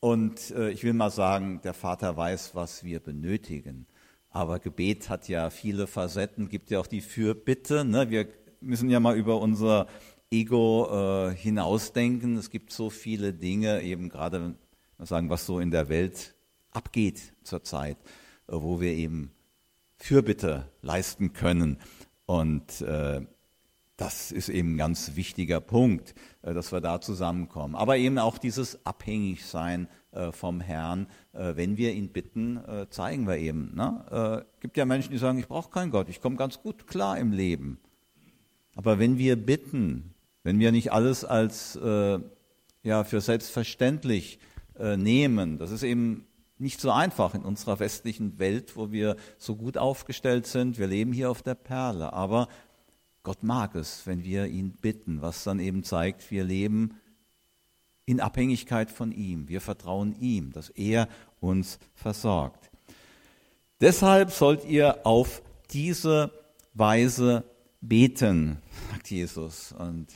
Und 0.00 0.52
äh, 0.52 0.70
ich 0.70 0.84
will 0.84 0.94
mal 0.94 1.10
sagen, 1.10 1.60
der 1.62 1.74
Vater 1.74 2.16
weiß, 2.16 2.54
was 2.54 2.84
wir 2.84 3.00
benötigen. 3.00 3.86
Aber 4.30 4.60
Gebet 4.60 5.08
hat 5.08 5.28
ja 5.28 5.50
viele 5.50 5.86
Facetten, 5.86 6.48
gibt 6.48 6.70
ja 6.70 6.78
auch 6.78 6.86
die 6.86 7.00
Fürbitte. 7.00 7.84
Ne? 7.84 8.08
Wir 8.10 8.28
müssen 8.60 8.90
ja 8.90 9.00
mal 9.00 9.16
über 9.16 9.40
unser 9.40 9.86
Ego 10.30 10.88
äh, 10.90 11.34
hinausdenken. 11.34 12.36
Es 12.36 12.50
gibt 12.50 12.72
so 12.72 12.90
viele 12.90 13.32
Dinge, 13.32 13.82
eben 13.82 14.08
gerade 14.08 14.54
sagen, 14.98 15.30
was 15.30 15.46
so 15.46 15.60
in 15.60 15.70
der 15.70 15.88
Welt 15.88 16.34
abgeht 16.70 17.34
zurzeit, 17.42 17.96
äh, 18.48 18.52
wo 18.52 18.80
wir 18.80 18.92
eben 18.92 19.30
Fürbitte 19.96 20.70
leisten 20.82 21.32
können. 21.32 21.78
Und 22.26 22.82
äh, 22.82 23.22
das 23.96 24.30
ist 24.30 24.48
eben 24.48 24.74
ein 24.74 24.78
ganz 24.78 25.16
wichtiger 25.16 25.60
Punkt, 25.60 26.14
äh, 26.42 26.52
dass 26.52 26.72
wir 26.72 26.80
da 26.80 27.00
zusammenkommen. 27.00 27.74
Aber 27.74 27.96
eben 27.96 28.18
auch 28.18 28.38
dieses 28.38 28.84
Abhängigsein 28.84 29.88
äh, 30.12 30.30
vom 30.30 30.60
Herrn, 30.60 31.06
äh, 31.32 31.56
wenn 31.56 31.78
wir 31.78 31.94
ihn 31.94 32.10
bitten, 32.10 32.60
zeigen 32.90 33.26
wir 33.26 33.38
eben. 33.38 33.74
Ne? 33.74 34.44
Äh, 34.44 34.60
gibt 34.60 34.76
ja 34.76 34.84
Menschen, 34.84 35.10
die 35.10 35.18
sagen, 35.18 35.38
ich 35.38 35.48
brauche 35.48 35.70
keinen 35.70 35.90
Gott, 35.90 36.08
ich 36.10 36.20
komme 36.20 36.36
ganz 36.36 36.60
gut 36.60 36.86
klar 36.86 37.18
im 37.18 37.32
Leben. 37.32 37.78
Aber 38.78 39.00
wenn 39.00 39.18
wir 39.18 39.34
bitten, 39.34 40.14
wenn 40.44 40.60
wir 40.60 40.70
nicht 40.70 40.92
alles 40.92 41.24
als 41.24 41.74
äh, 41.74 42.20
ja, 42.84 43.02
für 43.02 43.20
selbstverständlich 43.20 44.38
äh, 44.78 44.96
nehmen, 44.96 45.58
das 45.58 45.72
ist 45.72 45.82
eben 45.82 46.28
nicht 46.58 46.80
so 46.80 46.92
einfach 46.92 47.34
in 47.34 47.42
unserer 47.42 47.80
westlichen 47.80 48.38
Welt, 48.38 48.76
wo 48.76 48.92
wir 48.92 49.16
so 49.36 49.56
gut 49.56 49.78
aufgestellt 49.78 50.46
sind. 50.46 50.78
Wir 50.78 50.86
leben 50.86 51.12
hier 51.12 51.28
auf 51.28 51.42
der 51.42 51.56
Perle, 51.56 52.12
aber 52.12 52.46
Gott 53.24 53.42
mag 53.42 53.74
es, 53.74 54.06
wenn 54.06 54.22
wir 54.22 54.46
ihn 54.46 54.70
bitten, 54.70 55.22
was 55.22 55.42
dann 55.42 55.58
eben 55.58 55.82
zeigt, 55.82 56.30
wir 56.30 56.44
leben 56.44 57.00
in 58.06 58.20
Abhängigkeit 58.20 58.92
von 58.92 59.10
ihm. 59.10 59.48
Wir 59.48 59.60
vertrauen 59.60 60.14
ihm, 60.20 60.52
dass 60.52 60.68
er 60.68 61.08
uns 61.40 61.80
versorgt. 61.96 62.70
Deshalb 63.80 64.30
sollt 64.30 64.64
ihr 64.64 65.04
auf 65.04 65.42
diese 65.72 66.30
Weise 66.74 67.42
beten, 67.80 68.58
sagt 68.90 69.10
Jesus. 69.10 69.72
Und 69.72 70.08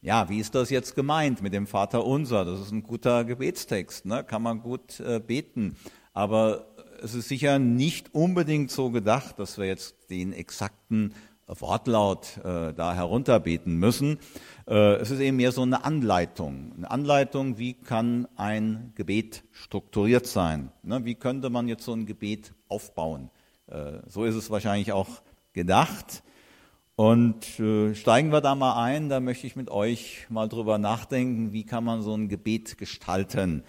ja, 0.00 0.28
wie 0.28 0.38
ist 0.38 0.54
das 0.54 0.70
jetzt 0.70 0.94
gemeint 0.94 1.42
mit 1.42 1.52
dem 1.52 1.66
Vater 1.66 2.06
unser? 2.06 2.44
Das 2.44 2.60
ist 2.60 2.72
ein 2.72 2.82
guter 2.82 3.24
Gebetstext, 3.24 4.06
ne? 4.06 4.24
kann 4.24 4.42
man 4.42 4.62
gut 4.62 5.00
äh, 5.00 5.20
beten. 5.20 5.76
Aber 6.12 6.66
es 7.02 7.14
ist 7.14 7.28
sicher 7.28 7.58
nicht 7.58 8.14
unbedingt 8.14 8.70
so 8.70 8.90
gedacht, 8.90 9.38
dass 9.38 9.58
wir 9.58 9.66
jetzt 9.66 10.10
den 10.10 10.32
exakten 10.32 11.14
Wortlaut 11.46 12.38
äh, 12.38 12.72
da 12.72 12.94
herunterbeten 12.94 13.76
müssen. 13.76 14.18
Äh, 14.68 14.94
es 14.96 15.10
ist 15.10 15.20
eben 15.20 15.36
mehr 15.36 15.52
so 15.52 15.62
eine 15.62 15.84
Anleitung. 15.84 16.72
Eine 16.76 16.90
Anleitung, 16.90 17.58
wie 17.58 17.74
kann 17.74 18.28
ein 18.36 18.92
Gebet 18.94 19.44
strukturiert 19.50 20.26
sein? 20.26 20.70
Ne? 20.82 21.04
Wie 21.04 21.16
könnte 21.16 21.50
man 21.50 21.66
jetzt 21.66 21.84
so 21.84 21.92
ein 21.92 22.06
Gebet 22.06 22.54
aufbauen? 22.68 23.30
Äh, 23.66 23.98
so 24.06 24.24
ist 24.24 24.36
es 24.36 24.50
wahrscheinlich 24.50 24.92
auch 24.92 25.22
gedacht. 25.52 26.22
Und 27.00 27.58
äh, 27.58 27.94
steigen 27.94 28.30
wir 28.30 28.42
da 28.42 28.54
mal 28.54 28.74
ein, 28.84 29.08
da 29.08 29.20
möchte 29.20 29.46
ich 29.46 29.56
mit 29.56 29.70
euch 29.70 30.26
mal 30.28 30.50
drüber 30.50 30.76
nachdenken, 30.76 31.50
wie 31.50 31.64
kann 31.64 31.82
man 31.82 32.02
so 32.02 32.14
ein 32.14 32.28
Gebet 32.28 32.76
gestalten. 32.76 33.64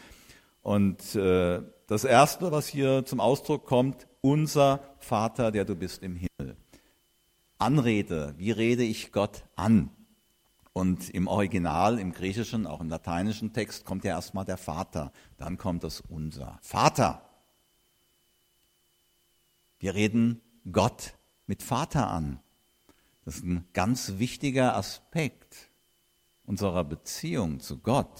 Und 0.61 1.15
äh, 1.15 1.61
das 1.87 2.03
Erste, 2.03 2.51
was 2.51 2.67
hier 2.67 3.05
zum 3.05 3.21
Ausdruck 3.21 3.65
kommt, 3.65 4.05
unser 4.19 4.81
Vater, 4.99 5.51
der 5.51 5.63
du 5.63 5.77
bist 5.77 6.03
im 6.03 6.17
Himmel. 6.17 6.57
Anrede, 7.57 8.33
wie 8.35 8.51
rede 8.51 8.83
ich 8.83 9.13
Gott 9.13 9.45
an? 9.55 9.91
Und 10.73 11.09
im 11.09 11.27
Original, 11.29 11.99
im 11.99 12.11
griechischen, 12.11 12.67
auch 12.67 12.81
im 12.81 12.89
lateinischen 12.89 13.53
Text 13.53 13.85
kommt 13.85 14.03
ja 14.03 14.11
erstmal 14.11 14.43
der 14.43 14.57
Vater, 14.57 15.13
dann 15.37 15.57
kommt 15.57 15.85
das 15.85 16.01
unser. 16.01 16.59
Vater. 16.61 17.21
Wir 19.79 19.95
reden 19.95 20.41
Gott 20.69 21.13
mit 21.47 21.63
Vater 21.63 22.09
an. 22.09 22.41
Das 23.31 23.37
ist 23.37 23.45
ein 23.45 23.65
ganz 23.71 24.15
wichtiger 24.17 24.75
Aspekt 24.75 25.69
unserer 26.43 26.83
Beziehung 26.83 27.61
zu 27.61 27.77
Gott. 27.77 28.19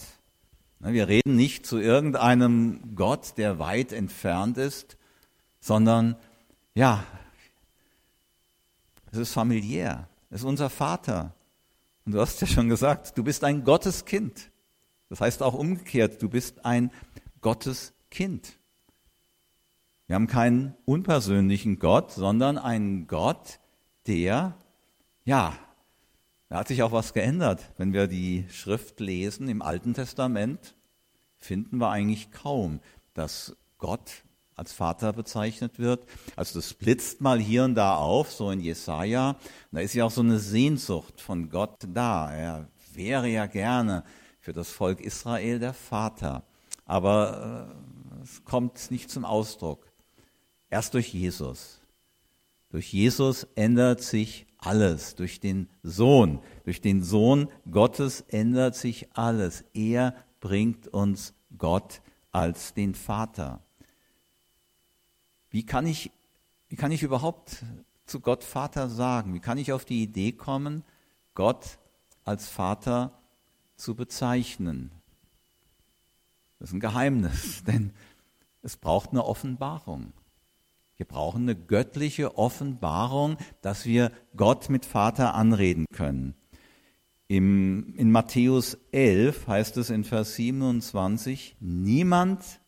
Wir 0.79 1.09
reden 1.09 1.35
nicht 1.35 1.65
zu 1.65 1.79
irgendeinem 1.79 2.95
Gott, 2.95 3.33
der 3.35 3.59
weit 3.59 3.91
entfernt 3.91 4.57
ist, 4.57 4.95
sondern 5.59 6.15
ja, 6.75 7.03
es 9.11 9.17
ist 9.17 9.33
familiär. 9.33 10.07
Es 10.29 10.43
ist 10.43 10.45
unser 10.45 10.69
Vater. 10.69 11.35
Und 12.05 12.13
du 12.13 12.21
hast 12.21 12.39
ja 12.39 12.47
schon 12.47 12.69
gesagt, 12.69 13.17
du 13.17 13.23
bist 13.25 13.43
ein 13.43 13.65
Gotteskind. 13.65 14.49
Das 15.09 15.19
heißt 15.19 15.43
auch 15.43 15.55
umgekehrt, 15.55 16.21
du 16.21 16.29
bist 16.29 16.63
ein 16.63 16.89
Gotteskind. 17.41 18.57
Wir 20.07 20.15
haben 20.15 20.27
keinen 20.27 20.73
unpersönlichen 20.85 21.79
Gott, 21.79 22.13
sondern 22.13 22.57
einen 22.57 23.07
Gott, 23.07 23.59
der 24.07 24.55
ja, 25.23 25.53
da 26.49 26.57
hat 26.57 26.67
sich 26.67 26.83
auch 26.83 26.91
was 26.91 27.13
geändert. 27.13 27.71
Wenn 27.77 27.93
wir 27.93 28.07
die 28.07 28.45
Schrift 28.49 28.99
lesen 28.99 29.47
im 29.47 29.61
Alten 29.61 29.93
Testament, 29.93 30.75
finden 31.37 31.77
wir 31.77 31.89
eigentlich 31.89 32.31
kaum, 32.31 32.79
dass 33.13 33.55
Gott 33.77 34.23
als 34.55 34.73
Vater 34.73 35.13
bezeichnet 35.13 35.79
wird. 35.79 36.05
Also 36.35 36.59
das 36.59 36.73
blitzt 36.73 37.21
mal 37.21 37.39
hier 37.39 37.63
und 37.63 37.75
da 37.75 37.95
auf, 37.95 38.31
so 38.31 38.51
in 38.51 38.59
Jesaja. 38.59 39.37
Da 39.71 39.79
ist 39.79 39.93
ja 39.93 40.05
auch 40.05 40.11
so 40.11 40.21
eine 40.21 40.39
Sehnsucht 40.39 41.19
von 41.21 41.49
Gott 41.49 41.79
da. 41.87 42.31
Er 42.31 42.67
wäre 42.93 43.27
ja 43.27 43.45
gerne 43.45 44.03
für 44.39 44.53
das 44.53 44.69
Volk 44.69 45.01
Israel 45.01 45.57
der 45.59 45.73
Vater. 45.73 46.43
Aber 46.85 47.71
äh, 48.19 48.23
es 48.23 48.43
kommt 48.43 48.91
nicht 48.91 49.09
zum 49.09 49.25
Ausdruck. 49.25 49.87
Erst 50.69 50.93
durch 50.93 51.13
Jesus. 51.13 51.79
Durch 52.69 52.93
Jesus 52.93 53.47
ändert 53.55 54.01
sich 54.01 54.45
alles. 54.61 55.15
Durch 55.15 55.39
den 55.41 55.67
Sohn, 55.83 56.39
durch 56.63 56.79
den 56.79 57.03
Sohn 57.03 57.49
Gottes 57.69 58.21
ändert 58.29 58.75
sich 58.75 59.15
alles. 59.17 59.65
Er 59.73 60.15
bringt 60.39 60.87
uns 60.87 61.33
Gott 61.57 62.01
als 62.31 62.73
den 62.73 62.95
Vater. 62.95 63.61
Wie 65.49 65.65
kann 65.65 65.85
ich, 65.85 66.11
wie 66.69 66.77
kann 66.77 66.91
ich 66.91 67.03
überhaupt 67.03 67.63
zu 68.05 68.21
Gott 68.21 68.43
Vater 68.43 68.89
sagen? 68.89 69.33
Wie 69.33 69.41
kann 69.41 69.57
ich 69.57 69.73
auf 69.73 69.83
die 69.83 70.01
Idee 70.01 70.31
kommen, 70.31 70.83
Gott 71.35 71.77
als 72.23 72.47
Vater 72.47 73.19
zu 73.75 73.95
bezeichnen? 73.95 74.91
Das 76.59 76.69
ist 76.69 76.73
ein 76.73 76.79
Geheimnis, 76.79 77.63
denn 77.67 77.91
es 78.61 78.77
braucht 78.77 79.09
eine 79.09 79.25
Offenbarung. 79.25 80.13
Wir 81.01 81.07
brauchen 81.07 81.49
eine 81.49 81.55
göttliche 81.55 82.37
Offenbarung, 82.37 83.37
dass 83.61 83.87
wir 83.87 84.11
Gott 84.37 84.69
mit 84.69 84.85
Vater 84.85 85.33
anreden 85.33 85.87
können. 85.91 86.35
Im, 87.27 87.95
in 87.97 88.11
Matthäus 88.11 88.77
11 88.91 89.47
heißt 89.47 89.77
es 89.77 89.89
in 89.89 90.03
Vers 90.03 90.35
27, 90.35 91.55
niemand 91.59 92.61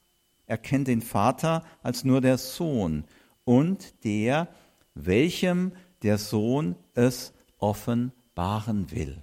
erkennt 0.48 0.88
den 0.88 1.04
Vater 1.04 1.64
als 1.84 2.06
nur 2.06 2.22
der 2.22 2.40
Sohn 2.40 3.04
und 3.44 4.04
der, 4.04 4.48
welchem 4.96 5.74
der 6.02 6.18
Sohn 6.18 6.76
es 6.96 7.34
offenbaren 7.60 8.90
will. 8.90 9.22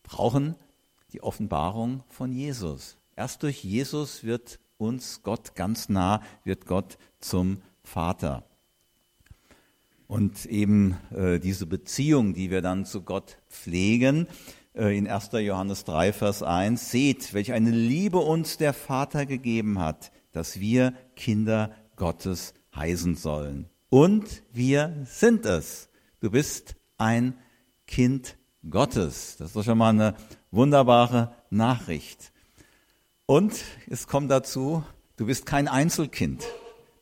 Wir 0.00 0.02
brauchen 0.04 0.54
die 1.12 1.22
Offenbarung 1.22 2.02
von 2.08 2.32
Jesus. 2.32 2.96
Erst 3.14 3.42
durch 3.42 3.62
Jesus 3.62 4.24
wird 4.24 4.58
uns 4.78 5.22
Gott 5.22 5.54
ganz 5.54 5.90
nah, 5.90 6.22
wird 6.44 6.64
Gott 6.64 6.96
zum 7.20 7.58
Vater. 7.86 8.44
Und 10.08 10.44
eben 10.46 10.98
äh, 11.14 11.38
diese 11.38 11.66
Beziehung, 11.66 12.34
die 12.34 12.50
wir 12.50 12.60
dann 12.60 12.84
zu 12.84 13.02
Gott 13.02 13.38
pflegen, 13.48 14.26
äh, 14.74 14.96
in 14.96 15.08
1. 15.08 15.30
Johannes 15.32 15.84
3, 15.84 16.12
Vers 16.12 16.42
1, 16.42 16.90
seht, 16.90 17.32
welch 17.32 17.52
eine 17.52 17.70
Liebe 17.70 18.18
uns 18.18 18.56
der 18.58 18.72
Vater 18.72 19.24
gegeben 19.24 19.78
hat, 19.78 20.12
dass 20.32 20.60
wir 20.60 20.94
Kinder 21.14 21.70
Gottes 21.96 22.54
heißen 22.74 23.14
sollen. 23.14 23.70
Und 23.88 24.42
wir 24.52 24.94
sind 25.04 25.46
es. 25.46 25.88
Du 26.20 26.30
bist 26.30 26.76
ein 26.98 27.34
Kind 27.86 28.36
Gottes. 28.68 29.36
Das 29.38 29.48
ist 29.48 29.56
doch 29.56 29.64
schon 29.64 29.78
mal 29.78 29.90
eine 29.90 30.14
wunderbare 30.50 31.34
Nachricht. 31.50 32.32
Und 33.26 33.64
es 33.88 34.06
kommt 34.06 34.30
dazu, 34.30 34.84
du 35.16 35.26
bist 35.26 35.46
kein 35.46 35.68
Einzelkind. 35.68 36.44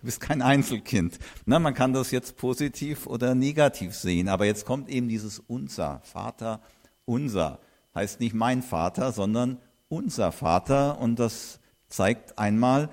Du 0.05 0.09
bist 0.09 0.21
kein 0.21 0.43
Einzelkind. 0.43 1.19
Na, 1.47 1.59
man 1.59 1.73
kann 1.73 1.95
das 1.95 2.11
jetzt 2.11 2.37
positiv 2.37 3.07
oder 3.07 3.35
negativ 3.35 3.95
sehen, 3.95 4.29
aber 4.29 4.45
jetzt 4.45 4.67
kommt 4.67 4.91
eben 4.91 5.09
dieses 5.09 5.39
Unser, 5.39 6.03
Vater 6.05 6.61
unser. 7.07 7.59
Heißt 7.95 8.21
nicht 8.21 8.35
mein 8.35 8.63
Vater, 8.63 9.13
sondern 9.13 9.57
unser 9.89 10.31
Vater 10.31 11.01
und 11.01 11.19
das 11.19 11.59
zeigt 11.89 12.39
einmal, 12.39 12.91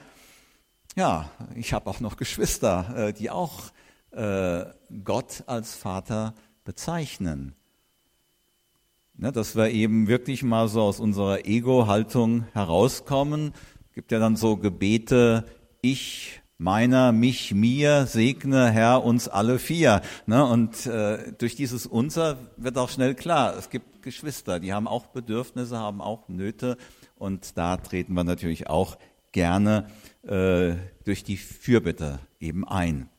ja, 0.96 1.30
ich 1.54 1.74
habe 1.74 1.90
auch 1.90 2.00
noch 2.00 2.16
Geschwister, 2.16 3.10
äh, 3.10 3.12
die 3.12 3.30
auch 3.30 3.74
äh, 4.12 4.64
Gott 5.04 5.44
als 5.48 5.76
Vater 5.76 6.34
bezeichnen. 6.64 7.56
Ne, 9.16 9.34
dass 9.34 9.58
wir 9.58 9.70
eben 9.70 10.08
wirklich 10.08 10.44
mal 10.44 10.70
so 10.70 10.84
aus 10.84 11.02
unserer 11.02 11.46
Ego-Haltung 11.46 12.46
herauskommen. 12.54 13.52
Es 13.90 13.96
gibt 13.96 14.14
ja 14.14 14.20
dann 14.20 14.38
so 14.38 14.56
Gebete, 14.56 15.44
ich 15.82 16.41
meiner, 16.62 17.12
mich, 17.12 17.56
mir, 17.56 18.06
segne 18.06 18.70
Herr 18.70 19.04
uns 19.04 19.28
alle 19.28 19.58
vier. 19.58 20.02
Ne? 20.28 20.46
Und 20.46 20.86
äh, 20.86 21.34
durch 21.34 21.56
dieses 21.56 21.88
Unser 21.88 22.38
wird 22.56 22.78
auch 22.78 22.90
schnell 22.90 23.16
klar, 23.16 23.58
es 23.58 23.72
gibt 23.72 24.04
Geschwister, 24.04 24.60
die 24.60 24.72
haben 24.72 24.88
auch 24.88 25.08
Bedürfnisse, 25.08 25.80
haben 25.80 26.02
auch 26.02 26.30
Nöte 26.30 26.78
und 27.18 27.58
da 27.58 27.78
treten 27.78 28.14
wir 28.14 28.24
natürlich 28.24 28.70
auch 28.70 29.00
gerne 29.32 29.88
äh, 30.22 30.74
durch 31.04 31.24
die 31.24 31.38
Fürbitte 31.38 32.20
eben 32.40 32.68
ein. 32.68 33.10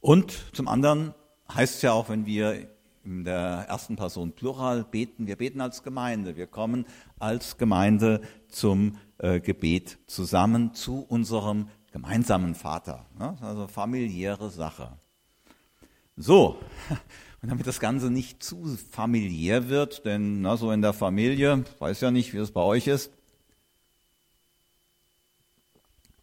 Und 0.00 0.32
zum 0.52 0.66
anderen 0.66 1.14
heißt 1.52 1.76
es 1.76 1.82
ja 1.82 1.92
auch, 1.92 2.08
wenn 2.08 2.26
wir 2.26 2.68
in 3.04 3.22
der 3.22 3.66
ersten 3.68 3.94
Person 3.94 4.32
Plural 4.32 4.82
beten, 4.82 5.28
wir 5.28 5.36
beten 5.36 5.60
als 5.60 5.84
Gemeinde, 5.84 6.36
wir 6.36 6.48
kommen 6.48 6.84
als 7.18 7.58
Gemeinde 7.58 8.22
zum 8.48 8.96
äh, 9.18 9.38
Gebet 9.40 9.98
zusammen 10.06 10.74
zu 10.74 11.04
unserem 11.06 11.68
gemeinsamen 11.94 12.56
Vater. 12.56 13.06
Ne? 13.16 13.36
Also 13.40 13.68
familiäre 13.68 14.50
Sache. 14.50 14.98
So, 16.16 16.58
und 17.40 17.48
damit 17.48 17.68
das 17.68 17.78
Ganze 17.78 18.10
nicht 18.10 18.42
zu 18.42 18.76
familiär 18.90 19.68
wird, 19.68 20.04
denn 20.04 20.40
na, 20.40 20.56
so 20.56 20.72
in 20.72 20.82
der 20.82 20.92
Familie, 20.92 21.62
weiß 21.78 22.00
ja 22.00 22.10
nicht, 22.10 22.34
wie 22.34 22.38
es 22.38 22.50
bei 22.50 22.62
euch 22.62 22.88
ist, 22.88 23.12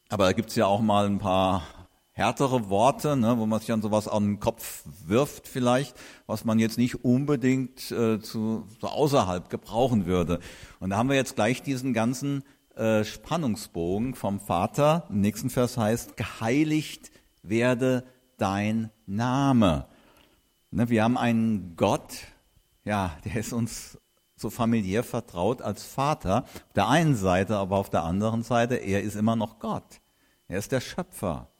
aber 0.10 0.26
da 0.26 0.34
gibt 0.34 0.50
es 0.50 0.58
ja 0.58 0.66
auch 0.66 0.82
mal 0.82 1.06
ein 1.06 1.20
paar 1.20 1.64
härtere 2.12 2.70
Worte, 2.70 3.16
ne, 3.16 3.38
wo 3.38 3.46
man 3.46 3.62
sich 3.62 3.72
an 3.72 3.82
sowas 3.82 4.10
an 4.10 4.26
den 4.26 4.40
Kopf 4.42 4.84
wirft 5.08 5.48
vielleicht, 5.48 5.96
was 6.28 6.44
man 6.44 6.60
jetzt 6.60 6.78
nicht 6.78 7.06
unbedingt 7.06 7.92
äh, 7.92 8.20
zu, 8.20 8.68
zu 8.82 8.88
außerhalb 8.88 9.50
gebrauchen 9.50 10.06
würde. 10.06 10.42
Und 10.82 10.90
da 10.90 10.98
haben 10.98 11.08
wir 11.08 11.16
jetzt 11.16 11.36
gleich 11.36 11.62
diesen 11.62 11.94
ganzen 11.94 12.44
äh, 12.76 13.04
Spannungsbogen 13.04 14.16
vom 14.16 14.40
Vater. 14.40 15.08
Im 15.10 15.22
nächsten 15.22 15.50
Vers 15.50 15.78
heißt, 15.78 16.18
geheiligt 16.18 17.12
werde 17.44 18.06
dein 18.38 18.92
Name. 19.06 19.88
Ne, 20.72 20.90
wir 20.90 21.04
haben 21.04 21.18
einen 21.18 21.76
Gott, 21.76 22.20
ja, 22.84 23.18
der 23.26 23.36
ist 23.36 23.54
uns 23.54 24.00
so 24.36 24.50
familiär 24.50 25.04
vertraut 25.04 25.62
als 25.62 25.84
Vater. 25.84 26.44
Auf 26.44 26.74
der 26.76 26.88
einen 26.88 27.16
Seite, 27.16 27.58
aber 27.58 27.78
auf 27.78 27.90
der 27.90 28.04
anderen 28.04 28.44
Seite, 28.44 28.76
er 28.76 29.02
ist 29.02 29.16
immer 29.16 29.36
noch 29.36 29.60
Gott. 29.60 30.02
Er 30.48 30.60
ist 30.60 30.72
der 30.72 30.82
Schöpfer. 30.82 31.52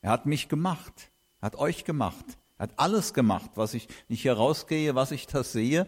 Er 0.00 0.10
hat 0.10 0.26
mich 0.26 0.48
gemacht, 0.48 1.10
er 1.40 1.46
hat 1.46 1.56
euch 1.56 1.84
gemacht, 1.84 2.24
er 2.56 2.64
hat 2.64 2.74
alles 2.76 3.14
gemacht, 3.14 3.50
was 3.56 3.74
ich 3.74 3.88
nicht 4.08 4.24
herausgehe, 4.24 4.94
was 4.94 5.10
ich 5.10 5.26
da 5.26 5.42
sehe, 5.42 5.86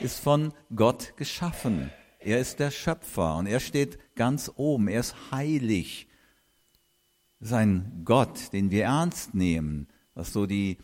ist 0.00 0.20
von 0.20 0.52
Gott 0.74 1.14
geschaffen. 1.16 1.90
Er 2.20 2.38
ist 2.38 2.60
der 2.60 2.70
Schöpfer 2.70 3.36
und 3.36 3.46
er 3.46 3.58
steht 3.58 3.98
ganz 4.14 4.50
oben. 4.56 4.88
Er 4.88 5.00
ist 5.00 5.14
heilig. 5.30 6.08
Sein 7.40 8.02
Gott, 8.04 8.52
den 8.52 8.70
wir 8.70 8.84
ernst 8.84 9.34
nehmen, 9.34 9.88
was 10.14 10.32
so 10.32 10.46
die 10.46 10.78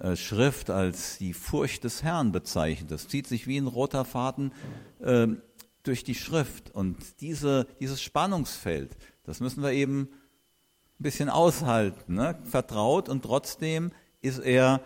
äh, 0.00 0.16
Schrift 0.16 0.70
als 0.70 1.18
die 1.18 1.32
Furcht 1.32 1.84
des 1.84 2.02
Herrn 2.02 2.32
bezeichnet. 2.32 2.90
Das 2.90 3.08
zieht 3.08 3.26
sich 3.26 3.46
wie 3.46 3.58
ein 3.58 3.66
roter 3.66 4.04
Faden 4.04 4.52
äh, 5.00 5.28
durch 5.84 6.02
die 6.02 6.14
Schrift. 6.14 6.70
Und 6.72 7.20
diese, 7.20 7.66
dieses 7.80 8.02
Spannungsfeld, 8.02 8.96
das 9.24 9.40
müssen 9.40 9.62
wir 9.62 9.70
eben 9.70 10.08
ein 10.98 11.02
bisschen 11.02 11.28
aushalten. 11.28 12.14
Ne? 12.14 12.38
Vertraut 12.44 13.08
und 13.08 13.22
trotzdem 13.22 13.92
ist 14.20 14.38
er 14.38 14.80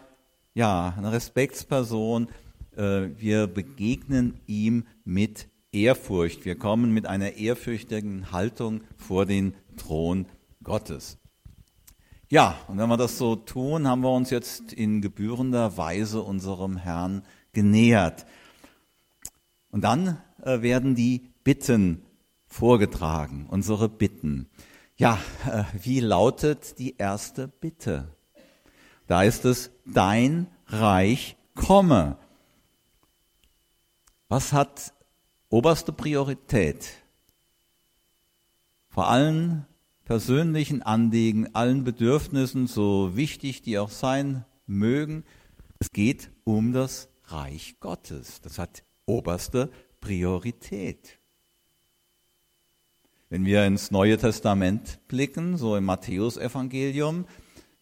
ja 0.54 0.94
eine 0.96 1.12
Respektsperson. 1.12 2.28
Äh, 2.76 3.08
wir 3.16 3.46
begegnen 3.46 4.40
ihm 4.46 4.86
mit 5.04 5.48
Ehrfurcht. 5.72 6.44
Wir 6.44 6.56
kommen 6.56 6.92
mit 6.92 7.06
einer 7.06 7.34
ehrfürchtigen 7.34 8.32
Haltung 8.32 8.82
vor 8.96 9.26
den 9.26 9.54
Thron 9.76 10.26
Gottes. 10.62 11.18
Ja, 12.28 12.58
und 12.68 12.78
wenn 12.78 12.88
wir 12.88 12.96
das 12.96 13.16
so 13.16 13.36
tun, 13.36 13.88
haben 13.88 14.02
wir 14.02 14.12
uns 14.12 14.30
jetzt 14.30 14.72
in 14.72 15.00
gebührender 15.00 15.76
Weise 15.76 16.22
unserem 16.22 16.76
Herrn 16.76 17.22
genähert. 17.52 18.26
Und 19.70 19.82
dann 19.82 20.20
äh, 20.42 20.60
werden 20.60 20.94
die 20.94 21.30
Bitten 21.44 22.02
vorgetragen, 22.46 23.46
unsere 23.48 23.88
Bitten. 23.88 24.48
Ja, 24.96 25.18
äh, 25.50 25.64
wie 25.82 26.00
lautet 26.00 26.78
die 26.78 26.96
erste 26.96 27.48
Bitte? 27.48 28.14
Da 29.06 29.22
ist 29.22 29.44
es, 29.44 29.70
dein 29.86 30.48
Reich 30.66 31.36
komme. 31.54 32.18
Was 34.28 34.52
hat 34.52 34.92
oberste 35.48 35.92
Priorität? 35.92 36.88
Vor 38.88 39.08
allen 39.08 39.66
persönlichen 40.04 40.82
Anliegen, 40.82 41.54
allen 41.54 41.84
Bedürfnissen, 41.84 42.66
so 42.66 43.16
wichtig 43.16 43.62
die 43.62 43.78
auch 43.78 43.90
sein 43.90 44.44
mögen, 44.66 45.24
es 45.78 45.92
geht 45.92 46.30
um 46.44 46.72
das 46.72 47.08
Reich 47.24 47.76
Gottes. 47.80 48.40
Das 48.40 48.58
hat 48.58 48.84
oberste 49.06 49.70
Priorität. 50.00 51.18
Wenn 53.30 53.44
wir 53.44 53.66
ins 53.66 53.90
Neue 53.90 54.16
Testament 54.16 55.00
blicken, 55.06 55.58
so 55.58 55.76
im 55.76 55.84
Matthäusevangelium, 55.84 57.26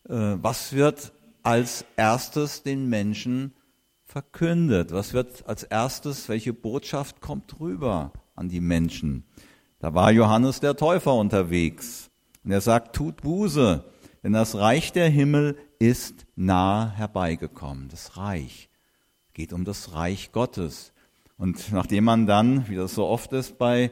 äh, 0.09 0.15
was 0.43 0.73
wird 0.73 1.13
als 1.45 1.85
erstes 1.97 2.65
den 2.65 2.89
Menschen 2.89 3.55
verkündet? 4.07 4.93
Was 4.93 5.13
wird 5.13 5.47
als 5.47 5.63
erstes, 5.63 6.29
welche 6.29 6.53
Botschaft 6.53 7.21
kommt 7.21 7.61
rüber 7.61 8.13
an 8.35 8.49
die 8.49 8.61
Menschen? 8.61 9.25
Da 9.79 9.95
war 9.95 10.11
Johannes 10.11 10.61
der 10.61 10.77
Täufer 10.77 11.15
unterwegs 11.15 12.11
und 12.45 12.53
er 12.53 12.61
sagt, 12.61 12.97
tut 12.97 13.23
Buße, 13.23 13.85
denn 14.23 14.33
das 14.33 14.55
Reich 14.55 14.93
der 14.93 15.09
Himmel 15.09 15.59
ist 15.79 16.27
nah 16.35 16.91
herbeigekommen. 16.91 17.89
Das 17.89 18.17
Reich 18.17 18.71
geht 19.35 19.53
um 19.53 19.65
das 19.65 19.93
Reich 19.93 20.33
Gottes. 20.33 20.93
Und 21.37 21.71
nachdem 21.73 22.05
man 22.05 22.27
dann, 22.27 22.69
wie 22.69 22.77
das 22.77 22.95
so 22.95 23.07
oft 23.07 23.33
ist 23.33 23.59
bei 23.59 23.91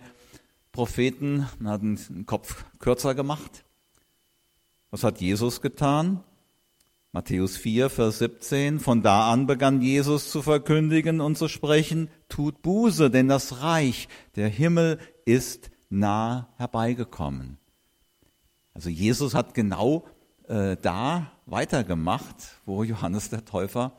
Propheten, 0.73 1.47
man 1.59 1.73
hat 1.73 1.83
den 1.83 2.27
Kopf 2.27 2.65
kürzer 2.79 3.15
gemacht, 3.15 3.65
was 4.91 5.05
hat 5.05 5.21
Jesus 5.21 5.61
getan? 5.61 6.25
Matthäus 7.15 7.57
4, 7.57 7.91
Vers 7.91 8.19
17. 8.19 8.81
Von 8.81 9.01
da 9.01 9.31
an 9.31 9.47
begann 9.47 9.81
Jesus 9.81 10.33
zu 10.33 10.43
verkündigen 10.43 11.21
und 11.21 11.39
zu 11.39 11.47
sprechen, 11.47 12.11
tut 12.29 12.61
Buße, 12.61 13.09
denn 13.09 13.29
das 13.29 13.63
Reich 13.63 14.09
der 14.35 14.49
Himmel 14.49 14.99
ist 15.25 15.71
nah 15.91 16.53
herbeigekommen. 16.57 17.59
Also 18.73 18.91
Jesus 18.91 19.33
hat 19.33 19.55
genau 19.55 20.09
äh, 20.49 20.77
da 20.83 21.31
weitergemacht, 21.47 22.35
wo 22.67 22.83
Johannes 22.83 23.31
der 23.31 23.45
Täufer 23.45 23.93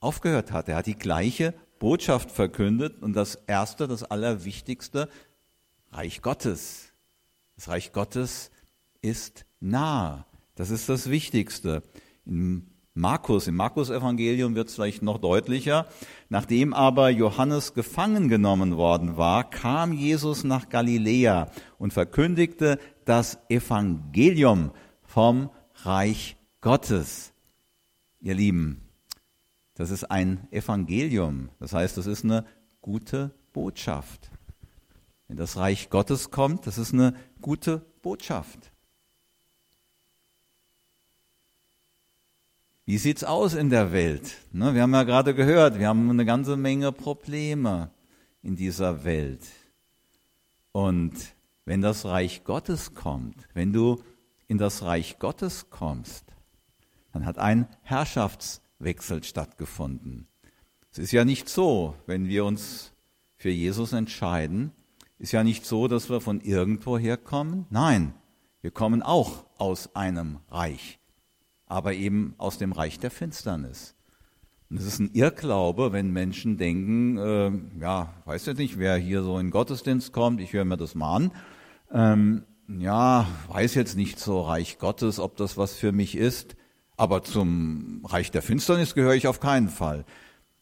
aufgehört 0.00 0.50
hat. 0.50 0.68
Er 0.68 0.74
hat 0.78 0.86
die 0.86 0.98
gleiche 0.98 1.54
Botschaft 1.78 2.32
verkündet 2.32 3.02
und 3.02 3.12
das 3.12 3.36
Erste, 3.46 3.86
das 3.86 4.02
Allerwichtigste, 4.02 5.08
Reich 5.92 6.22
Gottes. 6.22 6.92
Das 7.54 7.68
Reich 7.68 7.92
Gottes 7.92 8.50
ist 9.00 9.46
nah. 9.60 10.26
Das 10.56 10.70
ist 10.70 10.88
das 10.88 11.08
Wichtigste. 11.08 11.84
In 12.24 12.72
Markus, 12.94 13.46
im 13.46 13.56
Markus-Evangelium 13.56 14.54
wird 14.54 14.68
es 14.68 14.74
vielleicht 14.74 15.02
noch 15.02 15.18
deutlicher. 15.18 15.86
Nachdem 16.28 16.74
aber 16.74 17.08
Johannes 17.08 17.72
gefangen 17.72 18.28
genommen 18.28 18.76
worden 18.76 19.16
war, 19.16 19.48
kam 19.48 19.92
Jesus 19.92 20.44
nach 20.44 20.68
Galiläa 20.68 21.50
und 21.78 21.92
verkündigte 21.92 22.78
das 23.04 23.38
Evangelium 23.48 24.72
vom 25.02 25.50
Reich 25.84 26.36
Gottes. 26.60 27.32
Ihr 28.20 28.34
Lieben, 28.34 28.82
das 29.74 29.90
ist 29.90 30.04
ein 30.10 30.46
Evangelium. 30.50 31.48
Das 31.58 31.72
heißt, 31.72 31.96
das 31.96 32.06
ist 32.06 32.24
eine 32.24 32.44
gute 32.82 33.34
Botschaft. 33.52 34.30
Wenn 35.28 35.38
das 35.38 35.56
Reich 35.56 35.88
Gottes 35.88 36.30
kommt, 36.30 36.66
das 36.66 36.76
ist 36.76 36.92
eine 36.92 37.14
gute 37.40 37.78
Botschaft. 38.02 38.71
Wie 42.84 42.98
sieht's 42.98 43.22
aus 43.22 43.54
in 43.54 43.70
der 43.70 43.92
Welt? 43.92 44.38
Ne, 44.52 44.74
wir 44.74 44.82
haben 44.82 44.92
ja 44.92 45.04
gerade 45.04 45.34
gehört, 45.34 45.78
wir 45.78 45.88
haben 45.88 46.10
eine 46.10 46.24
ganze 46.24 46.56
Menge 46.56 46.90
Probleme 46.90 47.90
in 48.42 48.56
dieser 48.56 49.04
Welt. 49.04 49.42
Und 50.72 51.12
wenn 51.64 51.80
das 51.80 52.04
Reich 52.04 52.42
Gottes 52.44 52.94
kommt, 52.94 53.36
wenn 53.54 53.72
du 53.72 54.02
in 54.48 54.58
das 54.58 54.82
Reich 54.82 55.18
Gottes 55.18 55.70
kommst, 55.70 56.24
dann 57.12 57.24
hat 57.24 57.38
ein 57.38 57.68
Herrschafts 57.82 58.62
Wechsel 58.80 59.22
stattgefunden. 59.22 60.26
Es 60.90 60.98
ist 60.98 61.12
ja 61.12 61.24
nicht 61.24 61.48
so, 61.48 61.94
wenn 62.06 62.26
wir 62.26 62.44
uns 62.44 62.92
für 63.36 63.50
Jesus 63.50 63.92
entscheiden, 63.92 64.72
ist 65.18 65.32
ja 65.32 65.44
nicht 65.44 65.64
so, 65.64 65.86
dass 65.86 66.10
wir 66.10 66.20
von 66.20 66.40
irgendwo 66.40 66.98
herkommen. 66.98 67.66
Nein, 67.70 68.12
wir 68.60 68.72
kommen 68.72 69.02
auch 69.02 69.44
aus 69.56 69.94
einem 69.94 70.40
Reich, 70.50 70.98
aber 71.72 71.94
eben 71.94 72.34
aus 72.36 72.58
dem 72.58 72.72
Reich 72.72 72.98
der 72.98 73.10
Finsternis. 73.10 73.94
Und 74.68 74.78
es 74.78 74.84
ist 74.84 75.00
ein 75.00 75.10
Irrglaube, 75.14 75.92
wenn 75.92 76.12
Menschen 76.12 76.58
denken, 76.58 77.16
äh, 77.16 77.50
ja, 77.80 78.12
weiß 78.26 78.46
jetzt 78.46 78.58
nicht, 78.58 78.78
wer 78.78 78.96
hier 78.96 79.22
so 79.22 79.38
in 79.38 79.50
Gottesdienst 79.50 80.12
kommt, 80.12 80.40
ich 80.40 80.52
höre 80.52 80.66
mir 80.66 80.76
das 80.76 80.94
mal 80.94 81.16
an. 81.16 81.32
Ähm, 81.90 82.42
ja, 82.68 83.26
weiß 83.48 83.74
jetzt 83.74 83.96
nicht 83.96 84.18
so 84.18 84.42
Reich 84.42 84.78
Gottes, 84.78 85.18
ob 85.18 85.36
das 85.36 85.56
was 85.56 85.74
für 85.74 85.92
mich 85.92 86.14
ist. 86.14 86.56
Aber 86.96 87.22
zum 87.22 88.04
Reich 88.04 88.30
der 88.30 88.42
Finsternis 88.42 88.94
gehöre 88.94 89.14
ich 89.14 89.26
auf 89.26 89.40
keinen 89.40 89.68
Fall. 89.68 90.04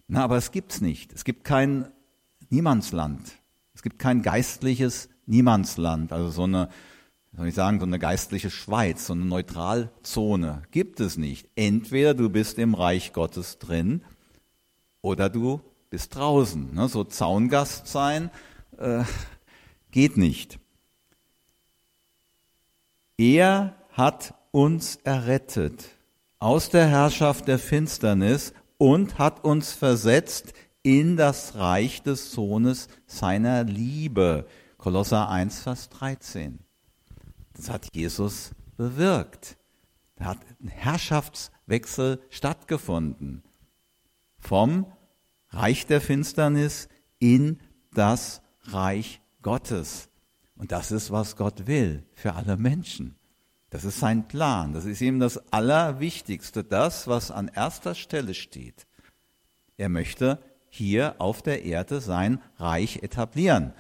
Na, 0.07 0.23
aber 0.23 0.37
es 0.37 0.53
gibt's 0.53 0.81
nicht. 0.81 1.13
Es 1.13 1.25
gibt 1.25 1.43
kein 1.45 1.89
Niemandsland. 2.51 3.33
Es 3.75 3.83
gibt 3.83 3.99
kein 3.99 4.23
geistliches 4.23 5.09
Niemandsland. 5.27 6.13
Also 6.13 6.31
so 6.31 6.45
eine, 6.45 6.69
soll 7.37 7.49
ich 7.49 7.55
sagen, 7.55 7.79
so 7.81 7.87
eine 7.87 7.99
geistliche 7.99 8.51
Schweiz, 8.51 9.07
so 9.07 9.13
eine 9.13 9.25
Neutralzone 9.25 10.63
gibt 10.71 11.01
es 11.01 11.17
nicht. 11.17 11.49
Entweder 11.55 12.15
du 12.15 12.29
bist 12.29 12.59
im 12.59 12.75
Reich 12.75 13.13
Gottes 13.13 13.59
drin 13.59 14.03
oder 15.01 15.29
du 15.29 15.61
bist 15.91 16.15
draußen. 16.17 16.75
Ne? 16.75 16.89
So 16.89 17.05
Zaungast 17.05 17.87
sein 17.87 18.31
äh, 18.79 19.05
geht 19.91 20.17
nicht. 20.17 20.59
Er 23.17 23.77
hat 23.93 24.35
uns 24.51 24.97
errettet 24.97 25.85
aus 26.39 26.71
der 26.71 26.87
Herrschaft 26.87 27.49
der 27.49 27.59
Finsternis 27.59 28.55
und 28.79 29.19
hat 29.19 29.45
uns 29.45 29.73
versetzt 29.73 30.55
in 30.83 31.17
das 31.17 31.57
Reich 31.57 32.03
des 32.03 32.33
Sohnes 32.33 32.89
seiner 33.07 33.65
Liebe. 33.65 34.47
Kolosser 34.79 35.29
1, 35.29 35.61
Vers 35.61 35.91
13. 35.91 36.61
Das 37.61 37.69
hat 37.69 37.95
Jesus 37.95 38.53
bewirkt. 38.79 39.59
Da 40.17 40.25
hat 40.25 40.39
ein 40.63 40.69
Herrschaftswechsel 40.69 42.23
stattgefunden. 42.31 43.43
Vom 44.39 44.87
Reich 45.51 45.85
der 45.85 46.01
Finsternis 46.01 46.89
in 47.19 47.61
das 47.93 48.41
Reich 48.63 49.21
Gottes. 49.43 50.09
Und 50.57 50.73
das 50.73 50.91
ist, 50.91 51.11
was 51.11 51.37
Gott 51.37 51.67
will 51.67 52.07
für 52.15 52.33
alle 52.33 52.57
Menschen. 52.57 53.17
Das 53.69 53.85
ist 53.85 54.01
sein 54.01 54.27
Plan. 54.27 54.73
Das 54.73 54.87
ist 54.87 55.03
ihm 55.03 55.21
das 55.21 55.53
Allerwichtigste, 55.53 56.65
das, 56.65 57.09
was 57.09 57.31
an 57.31 57.49
erster 57.49 57.95
Stelle 57.95 58.33
steht. 58.33 58.87
Er 59.77 59.91
möchte 59.91 60.43
hier 60.71 61.17
auf 61.19 61.43
der 61.43 61.63
Erde 61.67 62.01
sein 62.01 62.41
Reich 62.57 63.03
etablieren. 63.03 63.75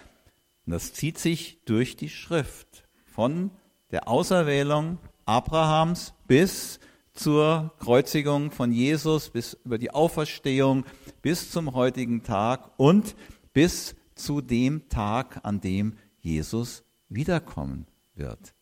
Und 0.67 0.73
das 0.75 0.93
zieht 0.93 1.17
sich 1.17 1.65
durch 1.65 1.97
die 1.97 2.11
Schrift 2.11 2.87
von 3.07 3.53
der 3.91 4.09
Auserwählung 4.09 4.99
Abrahams 5.25 6.15
bis 6.27 6.81
zur 7.13 7.73
Kreuzigung 7.79 8.51
von 8.51 8.73
Jesus, 8.73 9.31
bis 9.31 9.55
über 9.65 9.79
die 9.79 9.91
Auferstehung, 9.91 10.85
bis 11.23 11.51
zum 11.51 11.75
heutigen 11.75 12.23
Tag 12.23 12.71
und 12.77 13.15
bis 13.53 13.95
zu 14.15 14.41
dem 14.41 14.89
Tag, 14.89 15.41
an 15.43 15.61
dem 15.61 15.97
Jesus 16.19 16.85
wiederkommen 17.09 17.87
wird. 18.15 18.55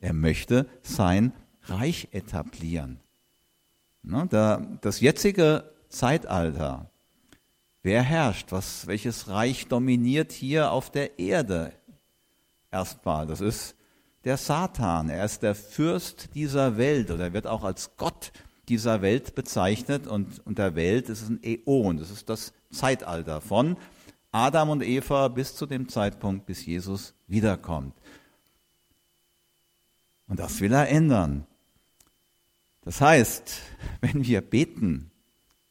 Er 0.00 0.12
möchte 0.12 0.66
sein 0.82 1.32
Reich 1.62 2.08
etablieren. 2.12 3.00
Ne, 4.02 4.28
das 4.80 5.00
jetzige 5.00 5.70
Zeitalter, 5.88 6.90
wer 7.82 8.02
herrscht, 8.02 8.52
was, 8.52 8.86
welches 8.86 9.28
Reich 9.28 9.66
dominiert 9.66 10.32
hier 10.32 10.70
auf 10.72 10.90
der 10.90 11.18
Erde? 11.18 11.72
Erstmal, 12.70 13.26
das 13.26 13.40
ist 13.40 13.77
der 14.24 14.36
Satan. 14.36 15.08
Er 15.08 15.24
ist 15.24 15.42
der 15.42 15.54
Fürst 15.54 16.34
dieser 16.34 16.76
Welt 16.76 17.10
oder 17.10 17.24
er 17.24 17.32
wird 17.32 17.46
auch 17.46 17.64
als 17.64 17.96
Gott 17.96 18.32
dieser 18.68 19.02
Welt 19.02 19.34
bezeichnet 19.34 20.06
und 20.06 20.44
unter 20.46 20.74
Welt 20.74 21.08
ist 21.08 21.22
es 21.22 21.28
ein 21.28 21.40
Äon, 21.42 21.96
das 21.96 22.10
ist 22.10 22.28
das 22.28 22.52
Zeitalter 22.70 23.40
von 23.40 23.76
Adam 24.30 24.70
und 24.70 24.82
Eva 24.82 25.28
bis 25.28 25.56
zu 25.56 25.64
dem 25.66 25.88
Zeitpunkt, 25.88 26.46
bis 26.46 26.66
Jesus 26.66 27.14
wiederkommt. 27.26 27.94
Und 30.26 30.38
das 30.38 30.60
will 30.60 30.72
er 30.72 30.88
ändern. 30.88 31.46
Das 32.82 33.00
heißt, 33.00 33.60
wenn 34.00 34.24
wir 34.24 34.42
beten, 34.42 35.10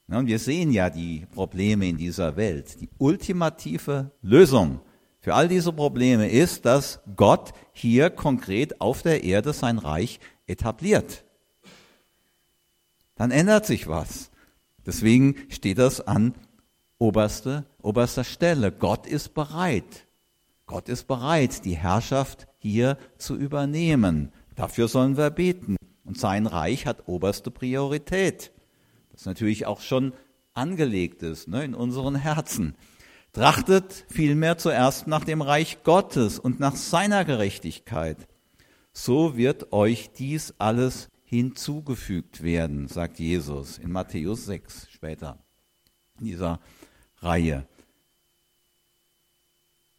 und 0.08 0.26
wir 0.26 0.38
sehen 0.38 0.72
ja 0.72 0.88
die 0.88 1.26
Probleme 1.32 1.86
in 1.86 1.98
dieser 1.98 2.36
Welt, 2.36 2.80
die 2.80 2.88
ultimative 2.96 4.10
Lösung 4.22 4.80
für 5.28 5.34
all 5.34 5.48
diese 5.48 5.74
Probleme 5.74 6.30
ist, 6.30 6.64
dass 6.64 7.00
Gott 7.14 7.52
hier 7.74 8.08
konkret 8.08 8.80
auf 8.80 9.02
der 9.02 9.24
Erde 9.24 9.52
sein 9.52 9.76
Reich 9.76 10.20
etabliert. 10.46 11.22
Dann 13.14 13.30
ändert 13.30 13.66
sich 13.66 13.88
was. 13.88 14.30
Deswegen 14.86 15.34
steht 15.50 15.76
das 15.76 16.00
an 16.00 16.32
oberste, 16.96 17.66
oberster 17.82 18.24
Stelle. 18.24 18.72
Gott 18.72 19.06
ist 19.06 19.34
bereit. 19.34 20.06
Gott 20.64 20.88
ist 20.88 21.06
bereit, 21.06 21.66
die 21.66 21.76
Herrschaft 21.76 22.46
hier 22.56 22.96
zu 23.18 23.36
übernehmen. 23.36 24.32
Dafür 24.54 24.88
sollen 24.88 25.18
wir 25.18 25.28
beten. 25.28 25.76
Und 26.06 26.18
sein 26.18 26.46
Reich 26.46 26.86
hat 26.86 27.06
oberste 27.06 27.50
Priorität. 27.50 28.50
Das 29.12 29.26
natürlich 29.26 29.66
auch 29.66 29.82
schon 29.82 30.14
angelegt 30.54 31.22
ist 31.22 31.48
ne, 31.48 31.64
in 31.64 31.74
unseren 31.74 32.14
Herzen. 32.14 32.76
Trachtet 33.38 34.04
vielmehr 34.08 34.58
zuerst 34.58 35.06
nach 35.06 35.22
dem 35.22 35.42
Reich 35.42 35.84
Gottes 35.84 36.40
und 36.40 36.58
nach 36.58 36.74
seiner 36.74 37.24
Gerechtigkeit. 37.24 38.26
So 38.92 39.36
wird 39.36 39.72
euch 39.72 40.10
dies 40.10 40.54
alles 40.58 41.08
hinzugefügt 41.22 42.42
werden, 42.42 42.88
sagt 42.88 43.20
Jesus 43.20 43.78
in 43.78 43.92
Matthäus 43.92 44.44
6 44.46 44.88
später 44.90 45.38
in 46.18 46.24
dieser 46.24 46.58
Reihe. 47.18 47.64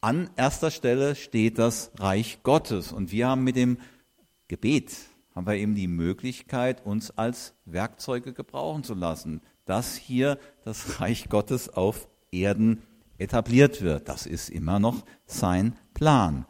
An 0.02 0.30
erster 0.36 0.70
Stelle 0.70 1.16
steht 1.16 1.60
das 1.60 1.94
Reich 1.98 2.44
Gottes 2.44 2.92
und 2.92 3.14
wir 3.14 3.30
haben 3.30 3.46
mit 3.46 3.56
dem 3.56 3.78
Gebet 4.50 4.98
haben 5.34 5.48
wir 5.48 5.56
eben 5.56 5.76
die 5.76 5.88
Möglichkeit, 5.88 6.86
uns 6.86 7.12
als 7.12 7.54
Werkzeuge 7.64 8.34
gebrauchen 8.34 8.84
zu 8.84 8.96
lassen, 8.96 9.40
dass 9.64 9.96
hier 9.96 10.38
das 10.66 11.00
Reich 11.00 11.30
Gottes 11.30 11.70
auf 11.70 12.10
Erden 12.32 12.84
etabliert 13.20 13.82
wird. 13.82 14.10
Das 14.10 14.26
ist 14.26 14.50
immer 14.50 14.80
noch 14.80 15.06
sein 15.26 15.76
Plan. 15.94 16.46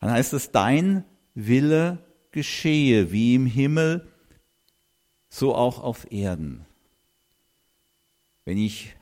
Dann 0.00 0.10
heißt 0.10 0.34
es, 0.34 0.50
dein 0.50 1.04
Wille 1.34 1.98
geschehe, 2.32 3.12
wie 3.12 3.34
im 3.34 3.46
Himmel, 3.46 4.08
so 5.28 5.54
auch 5.54 5.82
auf 5.82 6.10
Erden. 6.12 6.66
Wenn 8.44 8.58
ich 8.58 8.96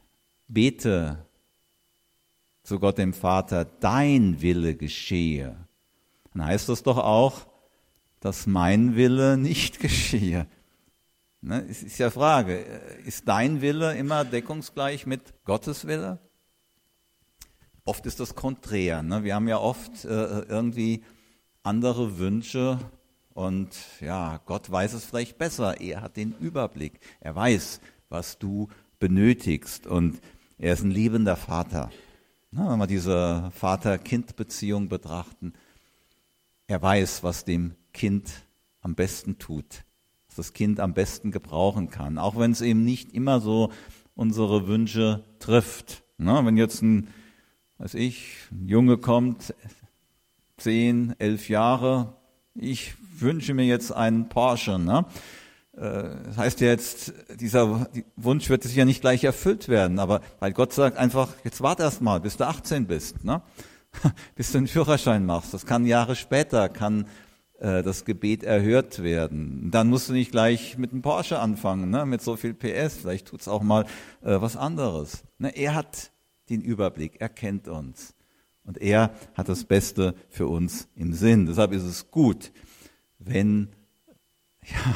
bete 0.48 1.26
zu 2.62 2.78
Gott 2.78 2.98
dem 2.98 3.12
Vater, 3.12 3.64
dein 3.64 4.40
Wille 4.40 4.74
geschehe, 4.74 5.56
dann 6.32 6.44
heißt 6.44 6.68
das 6.68 6.82
doch 6.82 6.98
auch, 6.98 7.46
dass 8.20 8.46
mein 8.46 8.96
Wille 8.96 9.37
nicht 9.37 9.80
geschehe. 9.80 10.46
Ne, 11.46 11.62
es 11.68 11.83
ist 11.83 11.98
ja 11.98 12.09
Frage, 12.09 12.57
ist 13.04 13.28
dein 13.28 13.61
Wille 13.61 13.94
immer 13.98 14.24
deckungsgleich 14.24 15.04
mit 15.04 15.44
Gottes 15.44 15.87
Wille? 15.87 16.18
Oft 17.85 18.07
ist 18.07 18.18
das 18.18 18.35
konträr. 18.35 19.02
Ne? 19.02 19.24
Wir 19.24 19.35
haben 19.35 19.46
ja 19.46 19.59
oft 19.59 20.07
äh, 20.07 20.09
irgendwie 20.09 21.04
andere 21.62 22.16
Wünsche 22.18 22.78
und 23.35 23.76
ja, 24.00 24.40
Gott 24.46 24.70
weiß 24.70 24.94
es 24.94 25.04
vielleicht 25.04 25.37
besser. 25.37 25.83
Er 25.83 26.00
hat 26.00 26.16
den 26.16 26.33
Überblick. 26.33 26.98
Er 27.20 27.37
weiß, 27.37 27.83
was 28.09 28.38
du 28.38 28.68
benötigst 28.98 29.87
und 29.87 30.22
er 30.57 30.72
ist 30.72 30.83
ein 30.83 30.92
liebender 30.92 31.37
Vater. 31.37 31.90
Ne, 32.52 32.66
wenn 32.70 32.78
wir 32.78 32.87
diese 32.87 33.50
Vater-Kind-Beziehung 33.54 34.88
betrachten, 34.88 35.52
er 36.68 36.80
weiß, 36.80 37.22
was 37.22 37.44
dem 37.44 37.74
Kind 37.92 38.33
am 38.80 38.94
besten 38.94 39.37
tut, 39.37 39.85
das 40.35 40.53
Kind 40.53 40.81
am 40.81 40.94
besten 40.94 41.31
gebrauchen 41.31 41.90
kann, 41.90 42.18
auch 42.18 42.38
wenn 42.38 42.53
es 42.53 42.61
eben 42.61 42.85
nicht 42.85 43.12
immer 43.12 43.40
so 43.40 43.70
unsere 44.14 44.66
Wünsche 44.66 45.25
trifft. 45.38 46.03
Ne? 46.18 46.40
Wenn 46.44 46.57
jetzt 46.57 46.83
ein, 46.83 47.09
weiß 47.79 47.94
ich, 47.94 48.37
ein 48.53 48.68
Junge 48.68 48.99
kommt, 48.99 49.55
zehn, 50.57 51.14
elf 51.18 51.49
Jahre, 51.49 52.16
ich 52.55 52.94
wünsche 53.18 53.55
mir 53.55 53.64
jetzt 53.64 53.92
einen 53.92 54.29
Porsche. 54.29 54.79
Ne? 54.79 55.07
Das 55.73 56.37
heißt 56.37 56.61
ja 56.61 56.68
jetzt, 56.68 57.12
dieser 57.40 57.88
Wunsch 58.16 58.49
wird 58.49 58.62
sich 58.62 58.77
ja 58.77 58.85
nicht 58.85 59.01
gleich 59.01 59.25
erfüllt 59.25 59.68
werden, 59.68 59.99
aber 59.99 60.20
weil 60.38 60.53
Gott 60.53 60.73
sagt 60.73 60.97
einfach, 60.97 61.31
jetzt 61.42 61.61
warte 61.62 61.83
erst 61.83 62.01
mal, 62.01 62.20
bis 62.20 62.37
du 62.37 62.47
18 62.47 62.87
bist. 62.87 63.25
Ne? 63.25 63.42
bis 64.35 64.53
du 64.53 64.59
einen 64.59 64.66
Führerschein 64.66 65.25
machst. 65.27 65.55
Das 65.55 65.66
kann 65.66 65.87
Jahre 65.87 66.16
später, 66.16 66.68
kann 66.68 67.07
das 67.61 68.05
Gebet 68.05 68.43
erhört 68.43 69.03
werden. 69.03 69.71
Dann 69.71 69.88
musst 69.88 70.09
du 70.09 70.12
nicht 70.12 70.33
gleich 70.33 70.77
mit 70.77 70.93
einem 70.93 71.03
Porsche 71.03 71.38
anfangen, 71.38 71.90
ne, 71.90 72.05
mit 72.05 72.21
so 72.21 72.37
viel 72.37 72.55
PS. 72.55 72.99
Vielleicht 72.99 73.29
tut's 73.29 73.49
auch 73.49 73.62
mal 73.62 73.85
äh, 74.23 74.40
was 74.40 74.57
anderes. 74.57 75.25
Ne, 75.38 75.57
er 75.57 75.75
hat 75.75 76.11
den 76.51 76.61
Überblick, 76.61 77.21
er 77.21 77.29
kennt 77.29 77.69
uns. 77.69 78.14
Und 78.64 78.79
er 78.79 79.14
hat 79.35 79.49
das 79.49 79.64
Beste 79.64 80.14
für 80.31 80.47
uns 80.49 80.88
im 80.95 81.12
Sinn. 81.12 81.47
Deshalb 81.47 81.73
ist 81.73 81.85
es 81.85 82.11
gut, 82.11 82.53
wenn, 83.19 83.69
ja, 84.64 84.95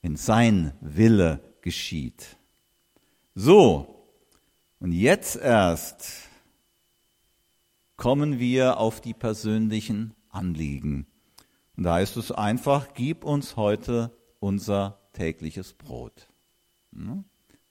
wenn 0.00 0.16
sein 0.16 0.72
Wille 0.80 1.40
geschieht. 1.60 2.38
So, 3.34 4.08
und 4.78 4.92
jetzt 4.92 5.36
erst 5.36 6.28
kommen 7.96 8.40
wir 8.40 8.78
auf 8.78 9.00
die 9.00 9.14
persönlichen 9.14 10.14
Anliegen. 10.28 11.06
Und 11.82 11.86
da 11.86 11.94
heißt 11.94 12.16
es 12.16 12.30
einfach, 12.30 12.94
gib 12.94 13.24
uns 13.24 13.56
heute 13.56 14.16
unser 14.38 15.00
tägliches 15.14 15.72
Brot. 15.72 16.28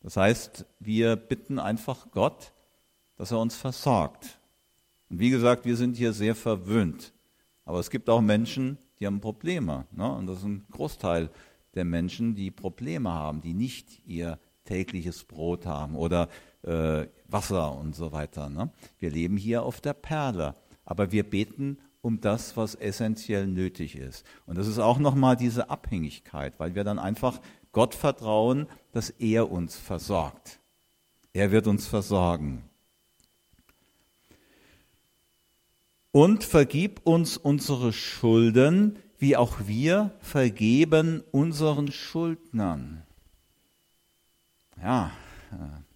Das 0.01 0.17
heißt, 0.17 0.65
wir 0.81 1.15
bitten 1.15 1.59
einfach 1.59 2.11
Gott, 2.11 2.51
dass 3.15 3.31
er 3.31 3.39
uns 3.39 3.55
versorgt. 3.55 4.41
Und 5.09 5.19
wie 5.19 5.29
gesagt, 5.29 5.63
wir 5.63 5.77
sind 5.77 5.95
hier 5.95 6.11
sehr 6.11 6.35
verwöhnt. 6.35 7.13
Aber 7.63 7.79
es 7.79 7.89
gibt 7.89 8.09
auch 8.09 8.19
Menschen, 8.19 8.77
die 8.99 9.07
haben 9.07 9.21
Probleme. 9.21 9.85
Und 9.95 10.27
das 10.27 10.39
ist 10.39 10.43
ein 10.43 10.65
Großteil 10.71 11.29
der 11.75 11.85
Menschen, 11.85 12.35
die 12.35 12.51
Probleme 12.51 13.13
haben, 13.13 13.39
die 13.39 13.53
nicht 13.53 14.05
ihr 14.05 14.39
tägliches 14.65 15.23
Brot 15.23 15.65
haben 15.65 15.95
oder 15.95 16.27
äh, 16.63 17.05
Wasser 17.29 17.77
und 17.77 17.95
so 17.95 18.11
weiter. 18.11 18.49
Ne? 18.49 18.71
Wir 18.99 19.09
leben 19.09 19.37
hier 19.37 19.63
auf 19.63 19.79
der 19.79 19.93
Perle, 19.93 20.55
aber 20.83 21.13
wir 21.13 21.23
beten 21.23 21.77
um 22.01 22.19
das, 22.19 22.57
was 22.57 22.75
essentiell 22.75 23.47
nötig 23.47 23.95
ist. 23.95 24.25
Und 24.45 24.57
das 24.57 24.67
ist 24.67 24.79
auch 24.79 24.97
nochmal 24.97 25.35
diese 25.35 25.69
Abhängigkeit, 25.69 26.59
weil 26.59 26.75
wir 26.75 26.83
dann 26.83 26.99
einfach 26.99 27.39
Gott 27.71 27.95
vertrauen, 27.95 28.67
dass 28.91 29.09
er 29.11 29.51
uns 29.51 29.77
versorgt. 29.77 30.59
Er 31.33 31.51
wird 31.51 31.67
uns 31.67 31.87
versorgen. 31.87 32.63
Und 36.11 36.43
vergib 36.43 36.99
uns 37.05 37.37
unsere 37.37 37.93
Schulden, 37.93 38.97
wie 39.17 39.37
auch 39.37 39.67
wir 39.67 40.11
vergeben 40.19 41.23
unseren 41.31 41.91
Schuldnern. 41.91 43.03
Ja, 44.81 45.11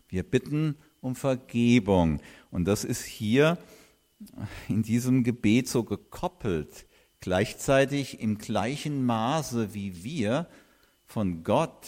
wir 0.08 0.24
bitten 0.24 0.76
um 1.02 1.16
Vergebung. 1.16 2.22
Und 2.52 2.66
das 2.66 2.86
ist 2.86 3.04
hier 3.04 3.58
in 4.68 4.84
diesem 4.84 5.24
Gebet 5.24 5.68
so 5.68 5.84
gekoppelt. 5.84 6.86
Gleichzeitig 7.20 8.20
im 8.20 8.38
gleichen 8.38 9.06
Maße, 9.06 9.74
wie 9.74 10.04
wir 10.04 10.48
von 11.06 11.44
Gott 11.44 11.88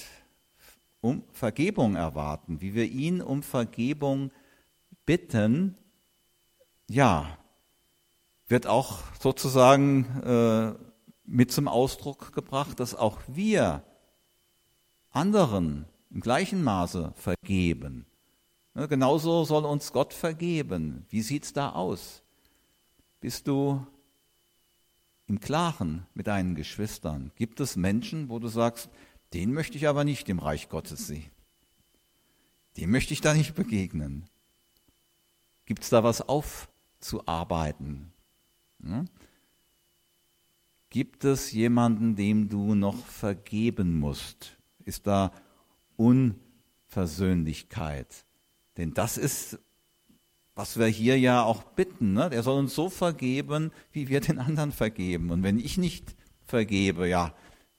um 1.02 1.24
Vergebung 1.32 1.96
erwarten, 1.96 2.62
wie 2.62 2.74
wir 2.74 2.86
ihn 2.86 3.22
um 3.22 3.44
Vergebung 3.44 4.32
bitten, 5.06 5.78
ja, 6.90 7.38
wird 8.48 8.66
auch 8.68 9.00
sozusagen 9.20 10.06
äh, 10.24 10.74
mit 11.26 11.52
zum 11.52 11.68
Ausdruck 11.68 12.34
gebracht, 12.34 12.80
dass 12.80 12.96
auch 12.96 13.20
wir 13.28 13.84
anderen 15.12 15.86
im 16.10 16.22
gleichen 16.22 16.64
Maße 16.64 17.12
vergeben. 17.16 18.06
Ne, 18.74 18.88
genauso 18.88 19.44
soll 19.44 19.66
uns 19.66 19.92
Gott 19.92 20.14
vergeben. 20.14 21.06
Wie 21.10 21.22
sieht's 21.22 21.52
da 21.52 21.72
aus? 21.72 22.24
Bist 23.20 23.48
du 23.48 23.86
im 25.26 25.40
Klaren 25.40 26.06
mit 26.14 26.28
deinen 26.28 26.54
Geschwistern? 26.56 27.32
Gibt 27.36 27.60
es 27.60 27.76
Menschen, 27.76 28.30
wo 28.30 28.40
du 28.40 28.48
sagst, 28.48 28.90
den 29.34 29.54
möchte 29.54 29.78
ich 29.78 29.88
aber 29.88 30.04
nicht 30.04 30.30
im 30.30 30.40
Reich 30.40 30.70
Gottes 30.70 31.08
sehen? 31.08 31.32
Dem 32.78 32.92
möchte 32.92 33.14
ich 33.14 33.22
da 33.22 33.34
nicht 33.34 33.56
begegnen. 33.56 34.30
Gibt 35.66 35.82
es 35.84 35.90
da 35.90 36.04
was 36.04 36.22
aufzuarbeiten? 36.22 38.14
Hm? 38.82 39.10
Gibt 40.90 41.26
es 41.26 41.52
jemanden, 41.52 42.16
dem 42.16 42.48
du 42.48 42.74
noch 42.76 43.06
vergeben 43.06 44.00
musst? 44.00 44.58
Ist 44.86 45.06
da 45.08 45.34
Unversöhnlichkeit? 45.98 48.26
Denn 48.78 48.94
das 48.94 49.18
ist, 49.18 49.60
was 50.58 50.80
wir 50.80 50.88
hier 50.88 51.20
ja 51.20 51.44
auch 51.44 51.62
bitten. 51.62 52.14
Ne? 52.14 52.30
Er 52.32 52.42
soll 52.42 52.58
uns 52.58 52.74
so 52.74 52.90
vergeben, 52.90 53.72
wie 53.92 54.10
wir 54.10 54.22
den 54.22 54.40
anderen 54.40 54.72
vergeben. 54.72 55.30
Und 55.30 55.44
wenn 55.44 55.60
ich 55.60 55.78
nicht 55.78 56.16
vergebe, 56.46 57.08
ja, 57.08 57.36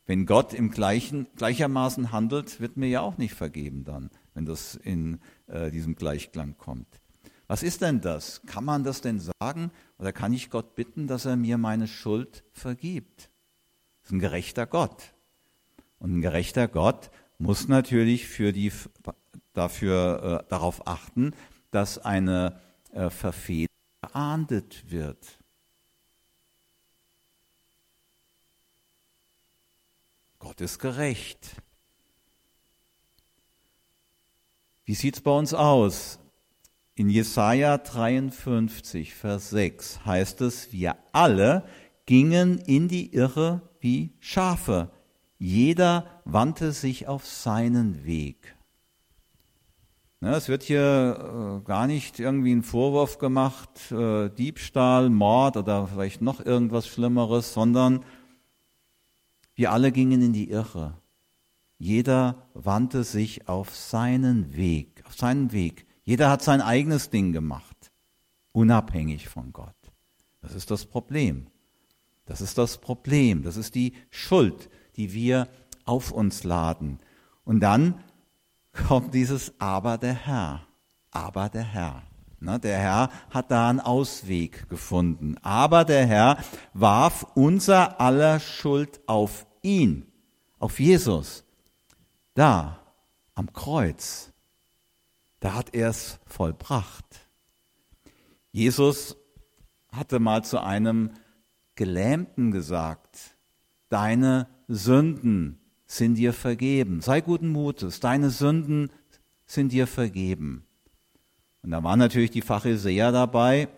wenn 0.06 0.26
Gott 0.26 0.54
im 0.54 0.70
gleichen, 0.70 1.26
gleichermaßen 1.36 2.12
handelt, 2.12 2.60
wird 2.60 2.76
mir 2.76 2.88
ja 2.88 3.00
auch 3.00 3.18
nicht 3.18 3.34
vergeben 3.34 3.82
dann, 3.82 4.10
wenn 4.32 4.46
das 4.46 4.76
in 4.76 5.18
äh, 5.48 5.72
diesem 5.72 5.96
Gleichklang 5.96 6.56
kommt. 6.56 6.86
Was 7.48 7.64
ist 7.64 7.82
denn 7.82 8.00
das? 8.00 8.42
Kann 8.46 8.64
man 8.64 8.84
das 8.84 9.00
denn 9.00 9.20
sagen? 9.20 9.72
Oder 9.98 10.12
kann 10.12 10.32
ich 10.32 10.48
Gott 10.48 10.76
bitten, 10.76 11.08
dass 11.08 11.24
er 11.24 11.34
mir 11.34 11.58
meine 11.58 11.88
Schuld 11.88 12.44
vergibt? 12.52 13.30
Das 14.02 14.10
ist 14.10 14.12
ein 14.12 14.20
gerechter 14.20 14.66
Gott. 14.66 15.14
Und 15.98 16.18
ein 16.18 16.22
gerechter 16.22 16.68
Gott 16.68 17.10
muss 17.38 17.66
natürlich 17.66 18.28
für 18.28 18.52
die, 18.52 18.70
dafür, 19.52 20.44
äh, 20.44 20.48
darauf 20.48 20.86
achten, 20.86 21.32
dass 21.72 21.98
eine 21.98 22.60
äh, 22.92 23.10
Verfehlung 23.10 23.68
geahndet 24.02 24.90
wird. 24.90 25.38
Gott 30.38 30.60
ist 30.60 30.78
gerecht. 30.78 31.56
Wie 34.84 34.94
sieht 34.94 35.16
es 35.16 35.20
bei 35.20 35.32
uns 35.32 35.52
aus? 35.52 36.18
In 36.94 37.10
Jesaja 37.10 37.78
53, 37.78 39.14
Vers 39.14 39.50
6 39.50 40.04
heißt 40.04 40.40
es, 40.40 40.72
wir 40.72 40.96
alle 41.12 41.68
gingen 42.06 42.58
in 42.58 42.88
die 42.88 43.12
Irre 43.14 43.62
wie 43.80 44.16
Schafe. 44.18 44.90
Jeder 45.38 46.22
wandte 46.24 46.72
sich 46.72 47.06
auf 47.06 47.26
seinen 47.26 48.04
Weg. 48.04 48.57
Ne, 50.20 50.34
es 50.34 50.48
wird 50.48 50.64
hier 50.64 51.60
äh, 51.60 51.64
gar 51.64 51.86
nicht 51.86 52.18
irgendwie 52.18 52.52
ein 52.52 52.64
Vorwurf 52.64 53.18
gemacht, 53.18 53.92
äh, 53.92 54.28
Diebstahl, 54.30 55.10
Mord 55.10 55.56
oder 55.56 55.86
vielleicht 55.86 56.22
noch 56.22 56.44
irgendwas 56.44 56.88
Schlimmeres, 56.88 57.52
sondern 57.52 58.04
wir 59.54 59.70
alle 59.70 59.92
gingen 59.92 60.20
in 60.20 60.32
die 60.32 60.50
Irre. 60.50 61.00
Jeder 61.78 62.48
wandte 62.54 63.04
sich 63.04 63.46
auf 63.46 63.76
seinen 63.76 64.56
Weg, 64.56 65.04
auf 65.06 65.14
seinen 65.14 65.52
Weg. 65.52 65.86
Jeder 66.02 66.30
hat 66.30 66.42
sein 66.42 66.60
eigenes 66.62 67.10
Ding 67.10 67.32
gemacht, 67.32 67.92
unabhängig 68.50 69.28
von 69.28 69.52
Gott. 69.52 69.76
Das 70.40 70.52
ist 70.52 70.72
das 70.72 70.84
Problem. 70.86 71.46
Das 72.24 72.40
ist 72.40 72.58
das 72.58 72.78
Problem. 72.78 73.44
Das 73.44 73.56
ist 73.56 73.76
die 73.76 73.92
Schuld, 74.10 74.68
die 74.96 75.12
wir 75.12 75.48
auf 75.84 76.10
uns 76.10 76.42
laden. 76.42 76.98
Und 77.44 77.60
dann 77.60 78.02
kommt 78.72 79.14
dieses 79.14 79.52
Aber 79.60 79.98
der 79.98 80.14
Herr. 80.14 80.62
Aber 81.10 81.48
der 81.48 81.64
Herr. 81.64 82.02
Na, 82.40 82.58
der 82.58 82.78
Herr 82.78 83.10
hat 83.30 83.50
da 83.50 83.68
einen 83.68 83.80
Ausweg 83.80 84.68
gefunden. 84.68 85.36
Aber 85.42 85.84
der 85.84 86.06
Herr 86.06 86.38
warf 86.72 87.26
unser 87.34 88.00
aller 88.00 88.38
Schuld 88.38 89.00
auf 89.08 89.46
ihn, 89.62 90.06
auf 90.58 90.78
Jesus. 90.78 91.44
Da, 92.34 92.78
am 93.34 93.52
Kreuz. 93.52 94.32
Da 95.40 95.54
hat 95.54 95.74
er 95.74 95.90
es 95.90 96.20
vollbracht. 96.26 97.28
Jesus 98.52 99.16
hatte 99.92 100.20
mal 100.20 100.44
zu 100.44 100.62
einem 100.62 101.12
Gelähmten 101.74 102.50
gesagt, 102.50 103.36
deine 103.88 104.48
Sünden 104.68 105.60
sind 105.88 106.16
dir 106.16 106.32
vergeben. 106.32 107.00
Sei 107.00 107.20
guten 107.20 107.48
Mutes, 107.48 107.98
deine 107.98 108.30
Sünden 108.30 108.90
sind 109.46 109.72
dir 109.72 109.86
vergeben. 109.86 110.64
Und 111.62 111.72
da 111.72 111.82
waren 111.82 111.98
natürlich 111.98 112.30
die 112.30 112.42
Pharisäer 112.42 113.10
dabei, 113.10 113.68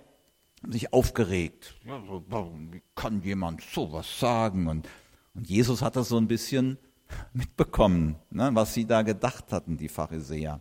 sich 0.69 0.93
aufgeregt. 0.93 1.75
Wie 1.85 2.83
kann 2.95 3.23
jemand 3.23 3.63
sowas 3.63 4.19
sagen? 4.19 4.67
Und, 4.67 4.89
und 5.35 5.49
Jesus 5.49 5.81
hat 5.81 5.97
das 5.97 6.09
so 6.09 6.19
ein 6.19 6.29
bisschen 6.29 6.77
mitbekommen, 7.33 8.17
ne, 8.31 8.51
was 8.53 8.75
sie 8.75 8.87
da 8.87 9.03
gedacht 9.03 9.53
hatten, 9.53 9.77
die 9.77 9.89
Pharisäer. 9.89 10.61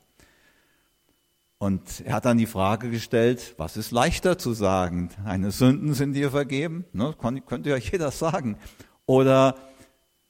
Und 1.57 2.01
er 2.05 2.13
hat 2.13 2.25
dann 2.25 2.37
die 2.37 2.45
Frage 2.45 2.89
gestellt, 2.89 3.55
was 3.57 3.75
ist 3.75 3.91
leichter 3.91 4.37
zu 4.37 4.53
sagen? 4.53 5.09
Deine 5.25 5.51
Sünden 5.51 5.93
sind 5.93 6.13
dir 6.13 6.31
vergeben? 6.31 6.85
Ne, 6.93 7.13
könnte 7.45 7.69
ja 7.69 7.75
jeder 7.75 8.11
sagen. 8.11 8.57
Oder 9.05 9.55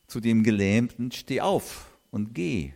zu 0.10 0.20
dem 0.20 0.44
Gelähmten, 0.44 1.12
steh 1.12 1.42
auf 1.42 1.98
und 2.12 2.34
geh. 2.34 2.74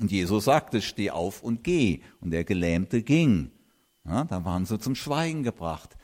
Und 0.00 0.10
Jesus 0.10 0.44
sagte, 0.44 0.82
steh 0.82 1.10
auf 1.10 1.42
und 1.42 1.64
geh. 1.64 2.02
Und 2.20 2.30
der 2.30 2.44
Gelähmte 2.44 3.02
ging. 3.02 3.50
Ja, 4.04 4.24
da 4.24 4.44
waren 4.44 4.66
sie 4.66 4.78
zum 4.78 4.94
Schweigen 4.94 5.42
gebracht. 5.42 5.96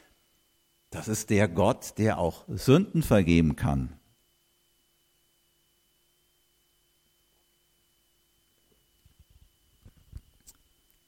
Das 0.90 1.08
ist 1.08 1.30
der 1.30 1.48
Gott, 1.48 1.94
der 1.98 2.18
auch 2.18 2.44
Sünden 2.48 3.02
vergeben 3.02 3.56
kann. 3.56 3.98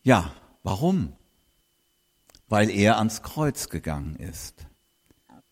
Ja, 0.03 0.35
warum? 0.62 1.17
Weil 2.49 2.71
er 2.71 2.99
ans 2.99 3.23
Kreuz 3.23 3.71
gegangen 3.71 4.17
ist. 4.17 4.67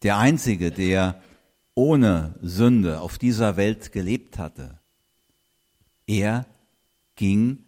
Der 0.03 0.19
Einzige, 0.19 0.71
der 0.71 1.23
ohne 1.75 2.35
Sünde 2.43 3.01
auf 3.01 3.19
dieser 3.19 3.57
Welt 3.57 3.93
gelebt 3.93 4.39
hatte. 4.39 4.79
Er 6.07 6.47
ging 7.17 7.65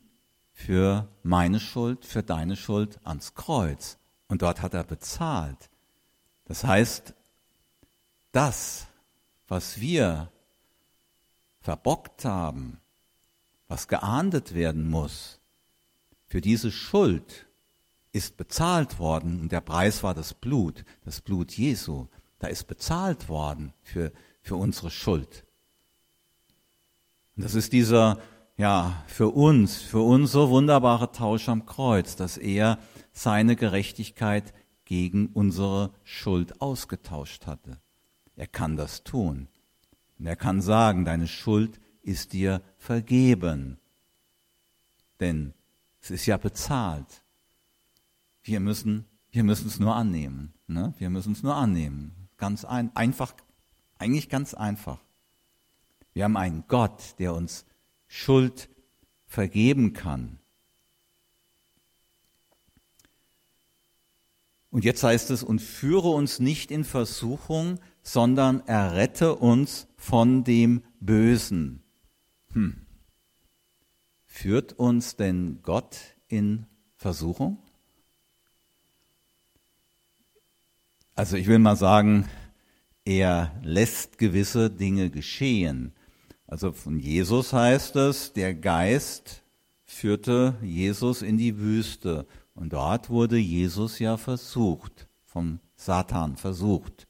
für 0.52 1.08
meine 1.22 1.60
Schuld, 1.60 2.04
für 2.04 2.22
deine 2.22 2.56
Schuld 2.56 2.98
ans 3.04 3.34
Kreuz. 3.34 3.98
Und 4.28 4.42
dort 4.42 4.62
hat 4.62 4.74
er 4.74 4.84
bezahlt. 4.84 5.70
Das 6.44 6.64
heißt, 6.64 7.14
das, 8.32 8.86
was 9.48 9.80
wir 9.80 10.30
verbockt 11.60 12.24
haben, 12.24 12.80
was 13.68 13.88
geahndet 13.88 14.54
werden 14.54 14.88
muss, 14.90 15.40
für 16.26 16.40
diese 16.40 16.70
Schuld 16.70 17.46
ist 18.12 18.36
bezahlt 18.36 18.98
worden 18.98 19.40
und 19.40 19.52
der 19.52 19.60
Preis 19.60 20.02
war 20.02 20.14
das 20.14 20.34
Blut, 20.34 20.84
das 21.04 21.20
Blut 21.20 21.52
Jesu. 21.52 22.06
Da 22.44 22.50
ist 22.50 22.64
bezahlt 22.64 23.30
worden 23.30 23.72
für, 23.80 24.12
für 24.42 24.57
unsere 24.57 24.90
Schuld. 24.90 25.46
Und 27.35 27.42
das 27.42 27.54
ist 27.54 27.72
dieser, 27.72 28.18
ja, 28.59 29.02
für 29.07 29.28
uns, 29.28 29.80
für 29.80 30.02
uns 30.02 30.33
so 30.33 30.50
wunderbare 30.50 31.11
Tausch 31.11 31.48
am 31.48 31.64
Kreuz, 31.64 32.16
dass 32.16 32.37
er 32.37 32.78
seine 33.12 33.57
Gerechtigkeit 33.57 34.52
gegen 34.85 35.28
unsere 35.28 35.94
Schuld 36.02 36.61
ausgetauscht 36.61 37.46
hatte. 37.46 37.80
Er 38.37 38.46
kann 38.46 38.76
das 38.76 39.04
tun. 39.04 39.48
Und 40.18 40.26
er 40.26 40.37
kann 40.37 40.61
sagen, 40.61 41.07
deine 41.07 41.28
Schuld 41.28 41.80
ist 42.02 42.35
dir 42.35 42.61
vergeben. 42.76 43.78
Denn 45.18 45.54
es 46.02 46.11
ist 46.11 46.26
ja 46.26 46.37
bezahlt. 46.37 47.24
Wir 48.42 48.61
müssen, 48.61 49.07
wir 49.30 49.44
müssen 49.44 49.66
es 49.66 49.80
nur 49.80 49.96
annehmen. 49.96 50.52
Ne? 50.66 50.92
Wir 50.98 51.09
müssen 51.09 51.33
es 51.33 51.42
nur 51.42 51.54
annehmen. 51.54 52.23
Ganz 52.37 52.64
ein, 52.64 52.94
einfach, 52.97 53.35
eigentlich 53.99 54.29
ganz 54.29 54.55
einfach. 54.55 55.01
Wir 56.12 56.25
haben 56.25 56.37
einen 56.37 56.64
Gott, 56.68 57.18
der 57.18 57.35
uns 57.35 57.66
Schuld 58.07 58.68
vergeben 59.27 59.92
kann. 59.92 60.38
Und 64.70 64.85
jetzt 64.85 65.05
heißt 65.05 65.31
es, 65.31 65.44
und 65.44 65.61
führe 65.61 66.09
uns 66.09 66.40
nicht 66.40 66.73
in 66.73 66.85
Versuchung, 66.85 67.79
sondern 68.03 68.66
errette 68.66 69.37
uns 69.37 69.87
von 69.97 70.42
dem 70.42 70.83
Bösen. 70.99 71.85
Hm. 72.53 72.85
Führt 74.25 74.73
uns 74.73 75.14
denn 75.14 75.61
Gott 75.62 76.16
in 76.27 76.66
Versuchung? 76.97 77.63
Also 81.16 81.37
ich 81.37 81.46
will 81.46 81.61
mal 81.61 81.77
sagen, 81.77 82.29
er 83.05 83.53
lässt 83.62 84.18
gewisse 84.18 84.68
Dinge 84.68 85.11
geschehen. 85.11 85.92
Also 86.48 86.72
von 86.72 86.98
Jesus 86.98 87.53
heißt 87.53 87.94
es, 87.96 88.33
der 88.33 88.53
Geist 88.53 89.44
führte 89.85 90.57
Jesus 90.61 91.22
in 91.22 91.38
die 91.38 91.59
Wüste 91.59 92.27
und 92.55 92.72
dort 92.72 93.11
wurde 93.11 93.37
Jesus 93.37 94.00
ja 94.00 94.16
versucht, 94.16 95.07
vom 95.24 95.61
Satan 95.77 96.37
versucht. 96.37 97.07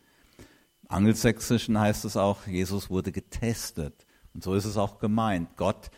Angelsächsischen 0.89 1.79
heißt 1.79 2.05
es 2.05 2.19
auch, 2.19 2.47
Jesus 2.47 2.91
wurde 2.91 3.11
getestet. 3.11 4.07
Und 4.35 4.45
so 4.45 4.55
ist 4.55 4.67
es 4.67 4.77
auch 4.77 4.99
gemeint. 4.99 5.57
Gott 5.57 5.91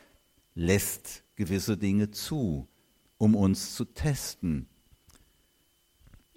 lässt 0.55 1.25
gewisse 1.35 1.77
Dinge 1.77 2.13
zu, 2.13 2.69
um 3.19 3.35
uns 3.35 3.75
zu 3.75 3.85
testen. 3.85 4.69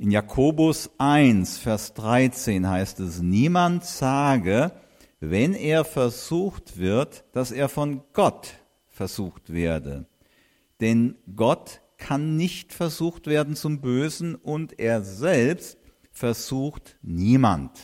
In 0.01 0.11
Jakobus 0.11 0.91
1, 0.97 1.57
Vers 1.57 1.93
13 1.93 2.69
heißt 2.69 3.01
es, 3.01 3.21
niemand 3.21 3.83
sage, 3.83 4.71
wenn 5.19 5.53
er 5.53 5.83
versucht 5.83 6.77
wird, 6.77 7.25
dass 7.33 7.51
er 7.51 7.67
von 7.67 8.03
Gott 8.13 8.53
versucht 8.87 9.51
werde. 9.51 10.07
Denn 10.79 11.15
Gott 11.35 11.81
kann 11.97 12.37
nicht 12.37 12.71
versucht 12.71 13.27
werden 13.27 13.57
zum 13.57 13.81
Bösen 13.81 14.35
und 14.35 14.79
er 14.79 15.03
selbst 15.03 15.77
versucht 16.13 16.97
niemand. 17.01 17.77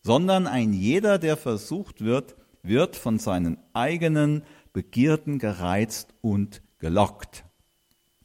Sondern 0.00 0.48
ein 0.48 0.72
jeder, 0.72 1.20
der 1.20 1.36
versucht 1.36 2.00
wird, 2.00 2.34
wird 2.64 2.96
von 2.96 3.20
seinen 3.20 3.58
eigenen 3.74 4.42
Begierden 4.72 5.38
gereizt 5.38 6.16
und 6.20 6.62
gelockt. 6.80 7.44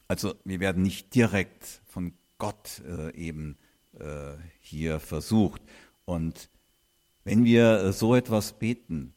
Also 0.08 0.36
wir 0.46 0.60
werden 0.60 0.84
nicht 0.84 1.14
direkt 1.16 1.82
von 1.86 2.14
Gott 2.38 2.82
äh, 2.88 3.14
eben 3.16 3.58
äh, 4.00 4.34
hier 4.60 5.00
versucht. 5.00 5.62
Und 6.06 6.50
wenn 7.24 7.44
wir 7.44 7.80
äh, 7.80 7.94
so 7.94 8.16
etwas 8.16 8.54
beten, 8.54 9.14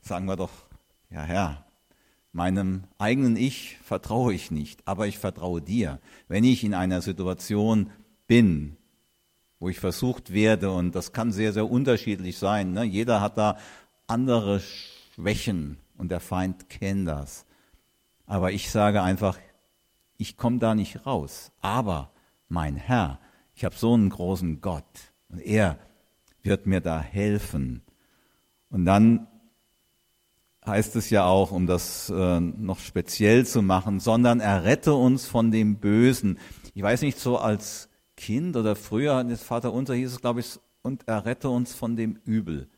sagen 0.00 0.26
wir 0.26 0.36
doch, 0.36 0.52
ja 1.10 1.22
Herr, 1.22 1.66
meinem 2.32 2.84
eigenen 2.98 3.36
Ich 3.36 3.78
vertraue 3.82 4.34
ich 4.34 4.50
nicht, 4.50 4.86
aber 4.86 5.06
ich 5.06 5.18
vertraue 5.18 5.60
dir. 5.60 5.98
Wenn 6.28 6.44
ich 6.44 6.62
in 6.62 6.74
einer 6.74 7.00
Situation 7.00 7.90
bin, 8.26 8.76
wo 9.58 9.68
ich 9.68 9.80
versucht 9.80 10.32
werde, 10.32 10.70
und 10.70 10.94
das 10.94 11.12
kann 11.12 11.32
sehr, 11.32 11.52
sehr 11.52 11.68
unterschiedlich 11.68 12.38
sein, 12.38 12.72
ne? 12.72 12.84
jeder 12.84 13.20
hat 13.20 13.38
da 13.38 13.58
andere 14.06 14.60
Schwächen 14.60 15.78
und 15.96 16.10
der 16.10 16.20
Feind 16.20 16.68
kennt 16.68 17.08
das. 17.08 17.44
Aber 18.26 18.52
ich 18.52 18.70
sage 18.70 19.02
einfach, 19.02 19.38
ich 20.18 20.36
komme 20.36 20.58
da 20.58 20.74
nicht 20.74 21.06
raus. 21.06 21.52
Aber 21.60 22.10
mein 22.48 22.76
Herr, 22.76 23.18
ich 23.54 23.64
habe 23.64 23.74
so 23.74 23.94
einen 23.94 24.10
großen 24.10 24.60
Gott 24.60 24.84
und 25.30 25.40
er 25.40 25.78
wird 26.42 26.66
mir 26.66 26.80
da 26.80 27.00
helfen. 27.00 27.82
Und 28.68 28.84
dann 28.84 29.26
heißt 30.66 30.96
es 30.96 31.08
ja 31.08 31.24
auch, 31.24 31.50
um 31.50 31.66
das 31.66 32.10
äh, 32.10 32.40
noch 32.40 32.80
speziell 32.80 33.46
zu 33.46 33.62
machen, 33.62 34.00
sondern 34.00 34.40
errette 34.40 34.92
uns 34.94 35.26
von 35.26 35.50
dem 35.50 35.76
Bösen. 35.76 36.38
Ich 36.74 36.82
weiß 36.82 37.02
nicht, 37.02 37.18
so 37.18 37.38
als 37.38 37.88
Kind 38.16 38.56
oder 38.56 38.76
früher, 38.76 39.24
das 39.24 39.42
Vater 39.42 39.72
unser 39.72 39.94
hieß 39.94 40.12
es, 40.12 40.20
glaube 40.20 40.40
ich, 40.40 40.58
und 40.82 41.08
errette 41.08 41.48
uns 41.48 41.72
von 41.74 41.96
dem 41.96 42.18
Übel 42.24 42.68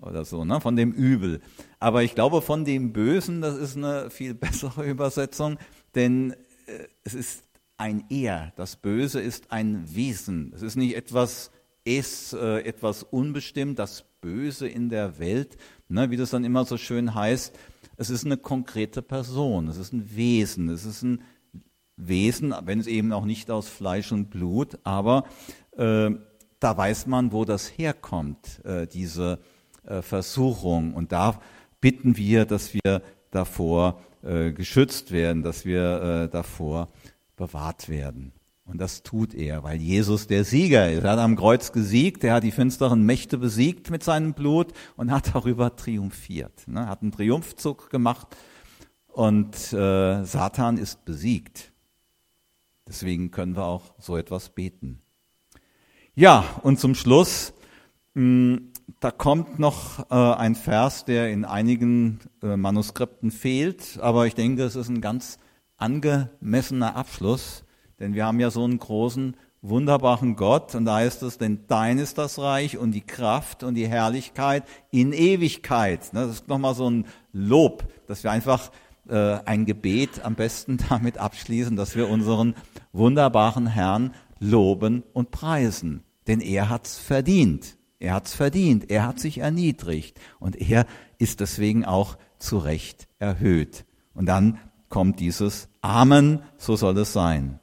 oder 0.00 0.24
so, 0.24 0.44
ne? 0.44 0.60
von 0.60 0.76
dem 0.76 0.92
Übel. 0.92 1.40
Aber 1.78 2.02
ich 2.02 2.14
glaube, 2.14 2.42
von 2.42 2.64
dem 2.64 2.92
Bösen, 2.92 3.40
das 3.40 3.56
ist 3.56 3.76
eine 3.76 4.10
viel 4.10 4.34
bessere 4.34 4.84
Übersetzung, 4.84 5.58
denn 5.94 6.34
es 7.04 7.14
ist 7.14 7.44
ein 7.78 8.04
Er. 8.08 8.52
Das 8.56 8.76
Böse 8.76 9.20
ist 9.20 9.52
ein 9.52 9.94
Wesen. 9.94 10.52
Es 10.54 10.62
ist 10.62 10.76
nicht 10.76 10.96
etwas 10.96 11.50
ist, 11.84 12.32
äh, 12.32 12.60
etwas 12.62 13.04
unbestimmt, 13.04 13.78
das 13.78 14.04
Böse 14.20 14.68
in 14.68 14.88
der 14.88 15.18
Welt, 15.18 15.56
ne? 15.88 16.10
wie 16.10 16.16
das 16.16 16.30
dann 16.30 16.44
immer 16.44 16.64
so 16.64 16.76
schön 16.76 17.14
heißt. 17.14 17.56
Es 17.96 18.10
ist 18.10 18.26
eine 18.26 18.36
konkrete 18.36 19.02
Person, 19.02 19.68
es 19.68 19.76
ist 19.76 19.92
ein 19.92 20.16
Wesen, 20.16 20.68
es 20.68 20.84
ist 20.84 21.02
ein 21.02 21.22
Wesen, 21.96 22.52
wenn 22.64 22.80
es 22.80 22.88
eben 22.88 23.12
auch 23.12 23.24
nicht 23.24 23.50
aus 23.50 23.68
Fleisch 23.68 24.12
und 24.12 24.30
Blut, 24.30 24.78
aber 24.82 25.24
äh, 25.76 26.10
da 26.58 26.76
weiß 26.76 27.06
man, 27.06 27.32
wo 27.32 27.44
das 27.44 27.68
herkommt, 27.78 28.64
äh, 28.64 28.86
diese 28.86 29.38
äh, 29.84 30.02
Versuchung. 30.02 30.92
Und 30.92 31.12
da 31.12 31.40
bitten 31.80 32.16
wir, 32.16 32.44
dass 32.44 32.74
wir 32.74 33.02
davor 33.30 34.02
äh, 34.26 34.52
geschützt 34.52 35.12
werden, 35.12 35.42
dass 35.42 35.64
wir 35.64 36.02
äh, 36.02 36.28
davor 36.28 36.88
bewahrt 37.36 37.88
werden. 37.88 38.32
Und 38.64 38.78
das 38.78 39.04
tut 39.04 39.32
er, 39.32 39.62
weil 39.62 39.80
Jesus 39.80 40.26
der 40.26 40.44
Sieger 40.44 40.90
ist. 40.90 41.04
Er 41.04 41.12
hat 41.12 41.18
am 41.20 41.36
Kreuz 41.36 41.70
gesiegt, 41.70 42.24
er 42.24 42.34
hat 42.34 42.42
die 42.42 42.50
finsteren 42.50 43.04
Mächte 43.04 43.38
besiegt 43.38 43.90
mit 43.90 44.02
seinem 44.02 44.34
Blut 44.34 44.72
und 44.96 45.12
hat 45.12 45.34
darüber 45.34 45.76
triumphiert. 45.76 46.66
Ne? 46.66 46.88
Hat 46.88 47.02
einen 47.02 47.12
Triumphzug 47.12 47.90
gemacht 47.90 48.26
und 49.06 49.54
äh, 49.72 50.24
Satan 50.24 50.78
ist 50.78 51.04
besiegt. 51.04 51.72
Deswegen 52.88 53.30
können 53.30 53.56
wir 53.56 53.64
auch 53.64 53.94
so 53.98 54.16
etwas 54.16 54.48
beten. 54.48 55.00
Ja, 56.14 56.44
und 56.62 56.80
zum 56.80 56.94
Schluss 56.94 57.52
mh, 58.14 58.56
hm, 58.56 58.72
da 59.00 59.10
kommt 59.10 59.58
noch 59.58 60.10
äh, 60.10 60.14
ein 60.14 60.54
Vers, 60.54 61.04
der 61.04 61.30
in 61.30 61.44
einigen 61.44 62.20
äh, 62.42 62.56
Manuskripten 62.56 63.30
fehlt, 63.30 63.98
aber 64.00 64.26
ich 64.26 64.34
denke, 64.34 64.62
es 64.62 64.76
ist 64.76 64.88
ein 64.88 65.00
ganz 65.00 65.38
angemessener 65.76 66.96
Abschluss, 66.96 67.64
denn 67.98 68.14
wir 68.14 68.26
haben 68.26 68.40
ja 68.40 68.50
so 68.50 68.64
einen 68.64 68.78
großen, 68.78 69.36
wunderbaren 69.62 70.36
Gott 70.36 70.74
und 70.74 70.84
da 70.84 70.96
heißt 70.96 71.22
es, 71.24 71.38
denn 71.38 71.64
dein 71.66 71.98
ist 71.98 72.18
das 72.18 72.38
Reich 72.38 72.78
und 72.78 72.92
die 72.92 73.00
Kraft 73.00 73.64
und 73.64 73.74
die 73.74 73.88
Herrlichkeit 73.88 74.64
in 74.90 75.12
Ewigkeit. 75.12 76.12
Ne, 76.12 76.20
das 76.26 76.36
ist 76.36 76.48
nochmal 76.48 76.74
so 76.74 76.88
ein 76.88 77.06
Lob, 77.32 77.84
dass 78.06 78.22
wir 78.22 78.30
einfach 78.30 78.70
äh, 79.08 79.38
ein 79.44 79.64
Gebet 79.64 80.24
am 80.24 80.34
besten 80.34 80.78
damit 80.88 81.18
abschließen, 81.18 81.76
dass 81.76 81.96
wir 81.96 82.08
unseren 82.08 82.54
wunderbaren 82.92 83.66
Herrn 83.66 84.14
loben 84.38 85.02
und 85.12 85.30
preisen, 85.30 86.04
denn 86.26 86.40
er 86.40 86.68
hat's 86.68 86.98
verdient. 86.98 87.75
Er 87.98 88.14
hat's 88.14 88.34
verdient, 88.34 88.90
er 88.90 89.06
hat 89.06 89.18
sich 89.20 89.38
erniedrigt 89.38 90.20
und 90.38 90.56
er 90.56 90.86
ist 91.18 91.40
deswegen 91.40 91.84
auch 91.84 92.18
zu 92.38 92.58
Recht 92.58 93.08
erhöht. 93.18 93.86
Und 94.12 94.26
dann 94.26 94.58
kommt 94.88 95.20
dieses 95.20 95.68
Amen, 95.80 96.42
so 96.58 96.76
soll 96.76 96.98
es 96.98 97.12
sein. 97.12 97.60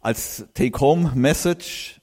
Als 0.00 0.46
Take-Home-Message, 0.54 2.00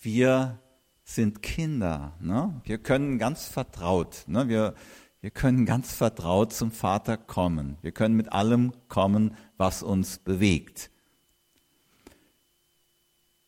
wir 0.00 0.58
sind 1.04 1.42
Kinder. 1.42 2.16
Ne? 2.20 2.60
Wir 2.64 2.78
können 2.78 3.18
ganz 3.18 3.46
vertraut, 3.46 4.24
ne? 4.26 4.48
wir, 4.48 4.74
wir 5.20 5.30
können 5.30 5.66
ganz 5.66 5.92
vertraut 5.92 6.52
zum 6.52 6.72
Vater 6.72 7.16
kommen. 7.16 7.76
Wir 7.82 7.92
können 7.92 8.16
mit 8.16 8.32
allem 8.32 8.72
kommen, 8.88 9.36
was 9.56 9.82
uns 9.82 10.18
bewegt. 10.18 10.91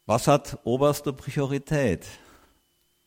Was 0.07 0.29
hat 0.29 0.59
oberste 0.65 1.13
Priorität? 1.13 2.07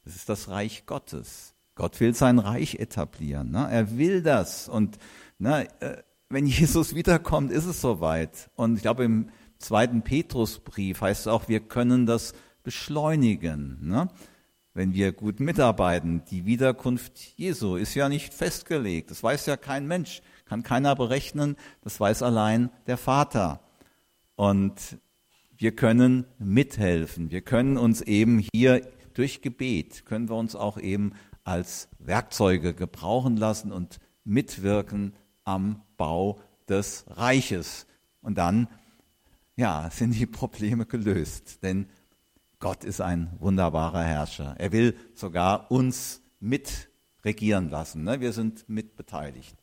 Das 0.04 0.16
ist 0.16 0.30
das 0.30 0.50
Reich 0.50 0.86
Gottes. 0.86 1.54
Gott 1.76 2.00
will 2.00 2.16
sein 2.16 2.40
Reich 2.40 2.76
etablieren. 2.76 3.52
Ne? 3.52 3.68
Er 3.70 3.98
will 3.98 4.24
das. 4.24 4.68
Und 4.68 4.98
ne, 5.38 5.68
äh, 5.80 5.98
wenn 6.30 6.48
Jesus 6.48 6.96
wiederkommt, 6.96 7.52
ist 7.52 7.66
es 7.66 7.82
soweit. 7.82 8.50
Und 8.56 8.78
ich 8.78 8.82
glaube, 8.82 9.04
im 9.04 9.30
zweiten 9.60 10.02
Petrusbrief 10.02 11.02
heißt 11.02 11.22
es 11.22 11.28
auch, 11.28 11.48
wir 11.48 11.60
können 11.60 12.08
das 12.08 12.34
beschleunigen. 12.64 13.78
Ne? 13.82 14.10
Wenn 14.74 14.94
wir 14.94 15.12
gut 15.12 15.40
mitarbeiten. 15.40 16.24
Die 16.32 16.46
Wiederkunft 16.46 17.18
Jesu 17.38 17.76
ist 17.76 17.94
ja 17.94 18.10
nicht 18.10 18.34
festgelegt. 18.34 19.12
Das 19.12 19.22
weiß 19.22 19.46
ja 19.46 19.56
kein 19.56 19.88
Mensch, 19.88 20.22
kann 20.46 20.64
keiner 20.64 20.96
berechnen. 20.96 21.58
Das 21.82 22.00
weiß 22.00 22.24
allein 22.24 22.72
der 22.88 22.98
Vater. 22.98 23.62
Und 24.36 24.98
wir 25.58 25.76
können 25.76 26.26
mithelfen. 26.40 27.32
Wir 27.32 27.42
können 27.42 27.78
uns 27.78 28.02
eben 28.02 28.44
hier 28.54 28.82
durch 29.14 29.42
Gebet, 29.42 30.06
können 30.06 30.30
wir 30.30 30.36
uns 30.36 30.56
auch 30.56 30.78
eben 30.78 31.14
als 31.44 31.90
Werkzeuge 32.00 32.74
gebrauchen 32.74 33.38
lassen 33.38 33.72
und 33.72 34.00
mitwirken 34.24 35.14
am 35.44 35.82
Bau 35.98 36.40
des 36.68 37.06
Reiches. 37.08 37.88
Und 38.22 38.38
dann, 38.38 38.68
ja, 39.56 39.90
sind 39.90 40.12
die 40.12 40.26
Probleme 40.26 40.86
gelöst. 40.86 41.64
Denn 41.64 41.88
Gott 42.60 42.84
ist 42.84 43.02
ein 43.02 43.32
wunderbarer 43.40 44.04
Herrscher. 44.04 44.56
Er 44.60 44.72
will 44.72 44.96
sogar 45.14 45.72
uns 45.72 46.22
mitregieren 46.40 47.70
lassen. 47.70 48.04
Ne? 48.04 48.20
Wir 48.20 48.34
sind 48.34 48.68
mitbeteiligt. 48.70 49.56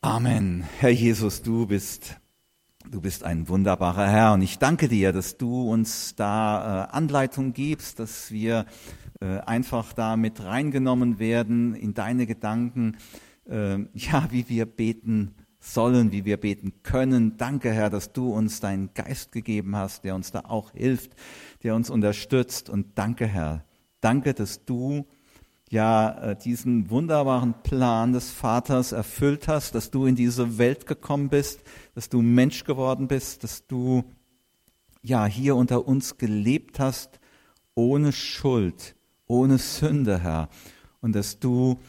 Amen. 0.00 0.64
Herr 0.78 0.90
Jesus, 0.90 1.42
du 1.42 1.66
bist 1.66 2.16
Du 2.90 3.00
bist 3.00 3.22
ein 3.22 3.48
wunderbarer 3.48 4.08
Herr 4.08 4.32
und 4.32 4.42
ich 4.42 4.58
danke 4.58 4.88
dir, 4.88 5.12
dass 5.12 5.36
du 5.36 5.70
uns 5.70 6.14
da 6.16 6.88
äh, 6.90 6.96
Anleitung 6.96 7.52
gibst, 7.52 8.00
dass 8.00 8.30
wir 8.32 8.66
äh, 9.20 9.38
einfach 9.38 9.92
da 9.92 10.16
mit 10.16 10.42
reingenommen 10.42 11.18
werden 11.18 11.74
in 11.74 11.94
deine 11.94 12.26
Gedanken, 12.26 12.96
äh, 13.48 13.78
ja, 13.94 14.26
wie 14.30 14.48
wir 14.48 14.66
beten 14.66 15.34
sollen, 15.60 16.10
wie 16.10 16.24
wir 16.24 16.38
beten 16.38 16.82
können. 16.82 17.36
Danke, 17.36 17.72
Herr, 17.72 17.88
dass 17.88 18.12
du 18.12 18.32
uns 18.32 18.60
deinen 18.60 18.92
Geist 18.94 19.30
gegeben 19.30 19.76
hast, 19.76 20.02
der 20.04 20.16
uns 20.16 20.32
da 20.32 20.40
auch 20.40 20.72
hilft, 20.72 21.12
der 21.62 21.76
uns 21.76 21.88
unterstützt. 21.88 22.68
Und 22.68 22.98
danke, 22.98 23.26
Herr, 23.26 23.64
danke, 24.00 24.34
dass 24.34 24.64
du 24.64 25.06
ja 25.72 26.10
äh, 26.18 26.36
diesen 26.36 26.90
wunderbaren 26.90 27.54
Plan 27.62 28.12
des 28.12 28.30
Vaters 28.30 28.92
erfüllt 28.92 29.48
hast, 29.48 29.74
dass 29.74 29.90
du 29.90 30.04
in 30.04 30.14
diese 30.14 30.58
Welt 30.58 30.86
gekommen 30.86 31.30
bist, 31.30 31.62
dass 31.94 32.10
du 32.10 32.20
Mensch 32.20 32.64
geworden 32.64 33.08
bist, 33.08 33.42
dass 33.42 33.66
du 33.66 34.04
ja, 35.02 35.24
hier 35.24 35.56
unter 35.56 35.88
uns 35.88 36.18
gelebt 36.18 36.78
hast, 36.78 37.18
ohne 37.74 38.12
Schuld, 38.12 38.94
ohne 39.26 39.56
Sünde, 39.58 40.20
Herr. 40.20 40.50
Und 41.00 41.14
dass 41.14 41.40
du, 41.40 41.80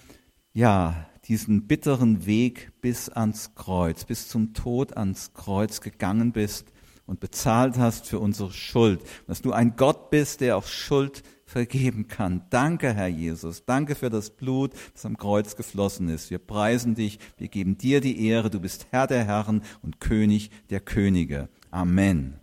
ja, 0.54 1.06
diesen 1.28 1.68
bitteren 1.68 2.26
Weg 2.26 2.72
bis 2.82 3.10
ans 3.10 3.54
Kreuz, 3.54 4.06
bis 4.06 4.30
zum 4.30 4.54
Tod 4.54 4.96
ans 4.96 5.34
Kreuz 5.34 5.82
gegangen 5.82 6.32
bist 6.32 6.72
und 7.06 7.20
bezahlt 7.20 7.78
hast 7.78 8.08
für 8.08 8.20
unsere 8.20 8.52
Schuld. 8.52 9.02
Dass 9.28 9.42
du 9.42 9.52
ein 9.52 9.76
Gott 9.76 10.10
bist, 10.10 10.42
der 10.42 10.58
auch 10.58 10.66
Schuld 10.66 11.22
vergeben 11.54 12.08
kann. 12.08 12.42
Danke, 12.50 12.94
Herr 12.94 13.08
Jesus. 13.08 13.64
Danke 13.64 13.96
für 13.96 14.10
das 14.10 14.32
Blut, 14.32 14.72
das 14.94 15.06
am 15.06 15.18
Kreuz 15.18 15.56
geflossen 15.56 16.10
ist. 16.10 16.32
Wir 16.32 16.40
preisen 16.40 16.96
dich. 16.96 17.20
Wir 17.38 17.48
geben 17.48 17.78
dir 17.78 18.02
die 18.02 18.28
Ehre. 18.28 18.50
Du 18.50 18.60
bist 18.60 18.88
Herr 18.90 19.08
der 19.08 19.24
Herren 19.24 19.62
und 19.84 20.00
König 20.02 20.50
der 20.72 20.80
Könige. 20.80 21.50
Amen. 21.70 22.43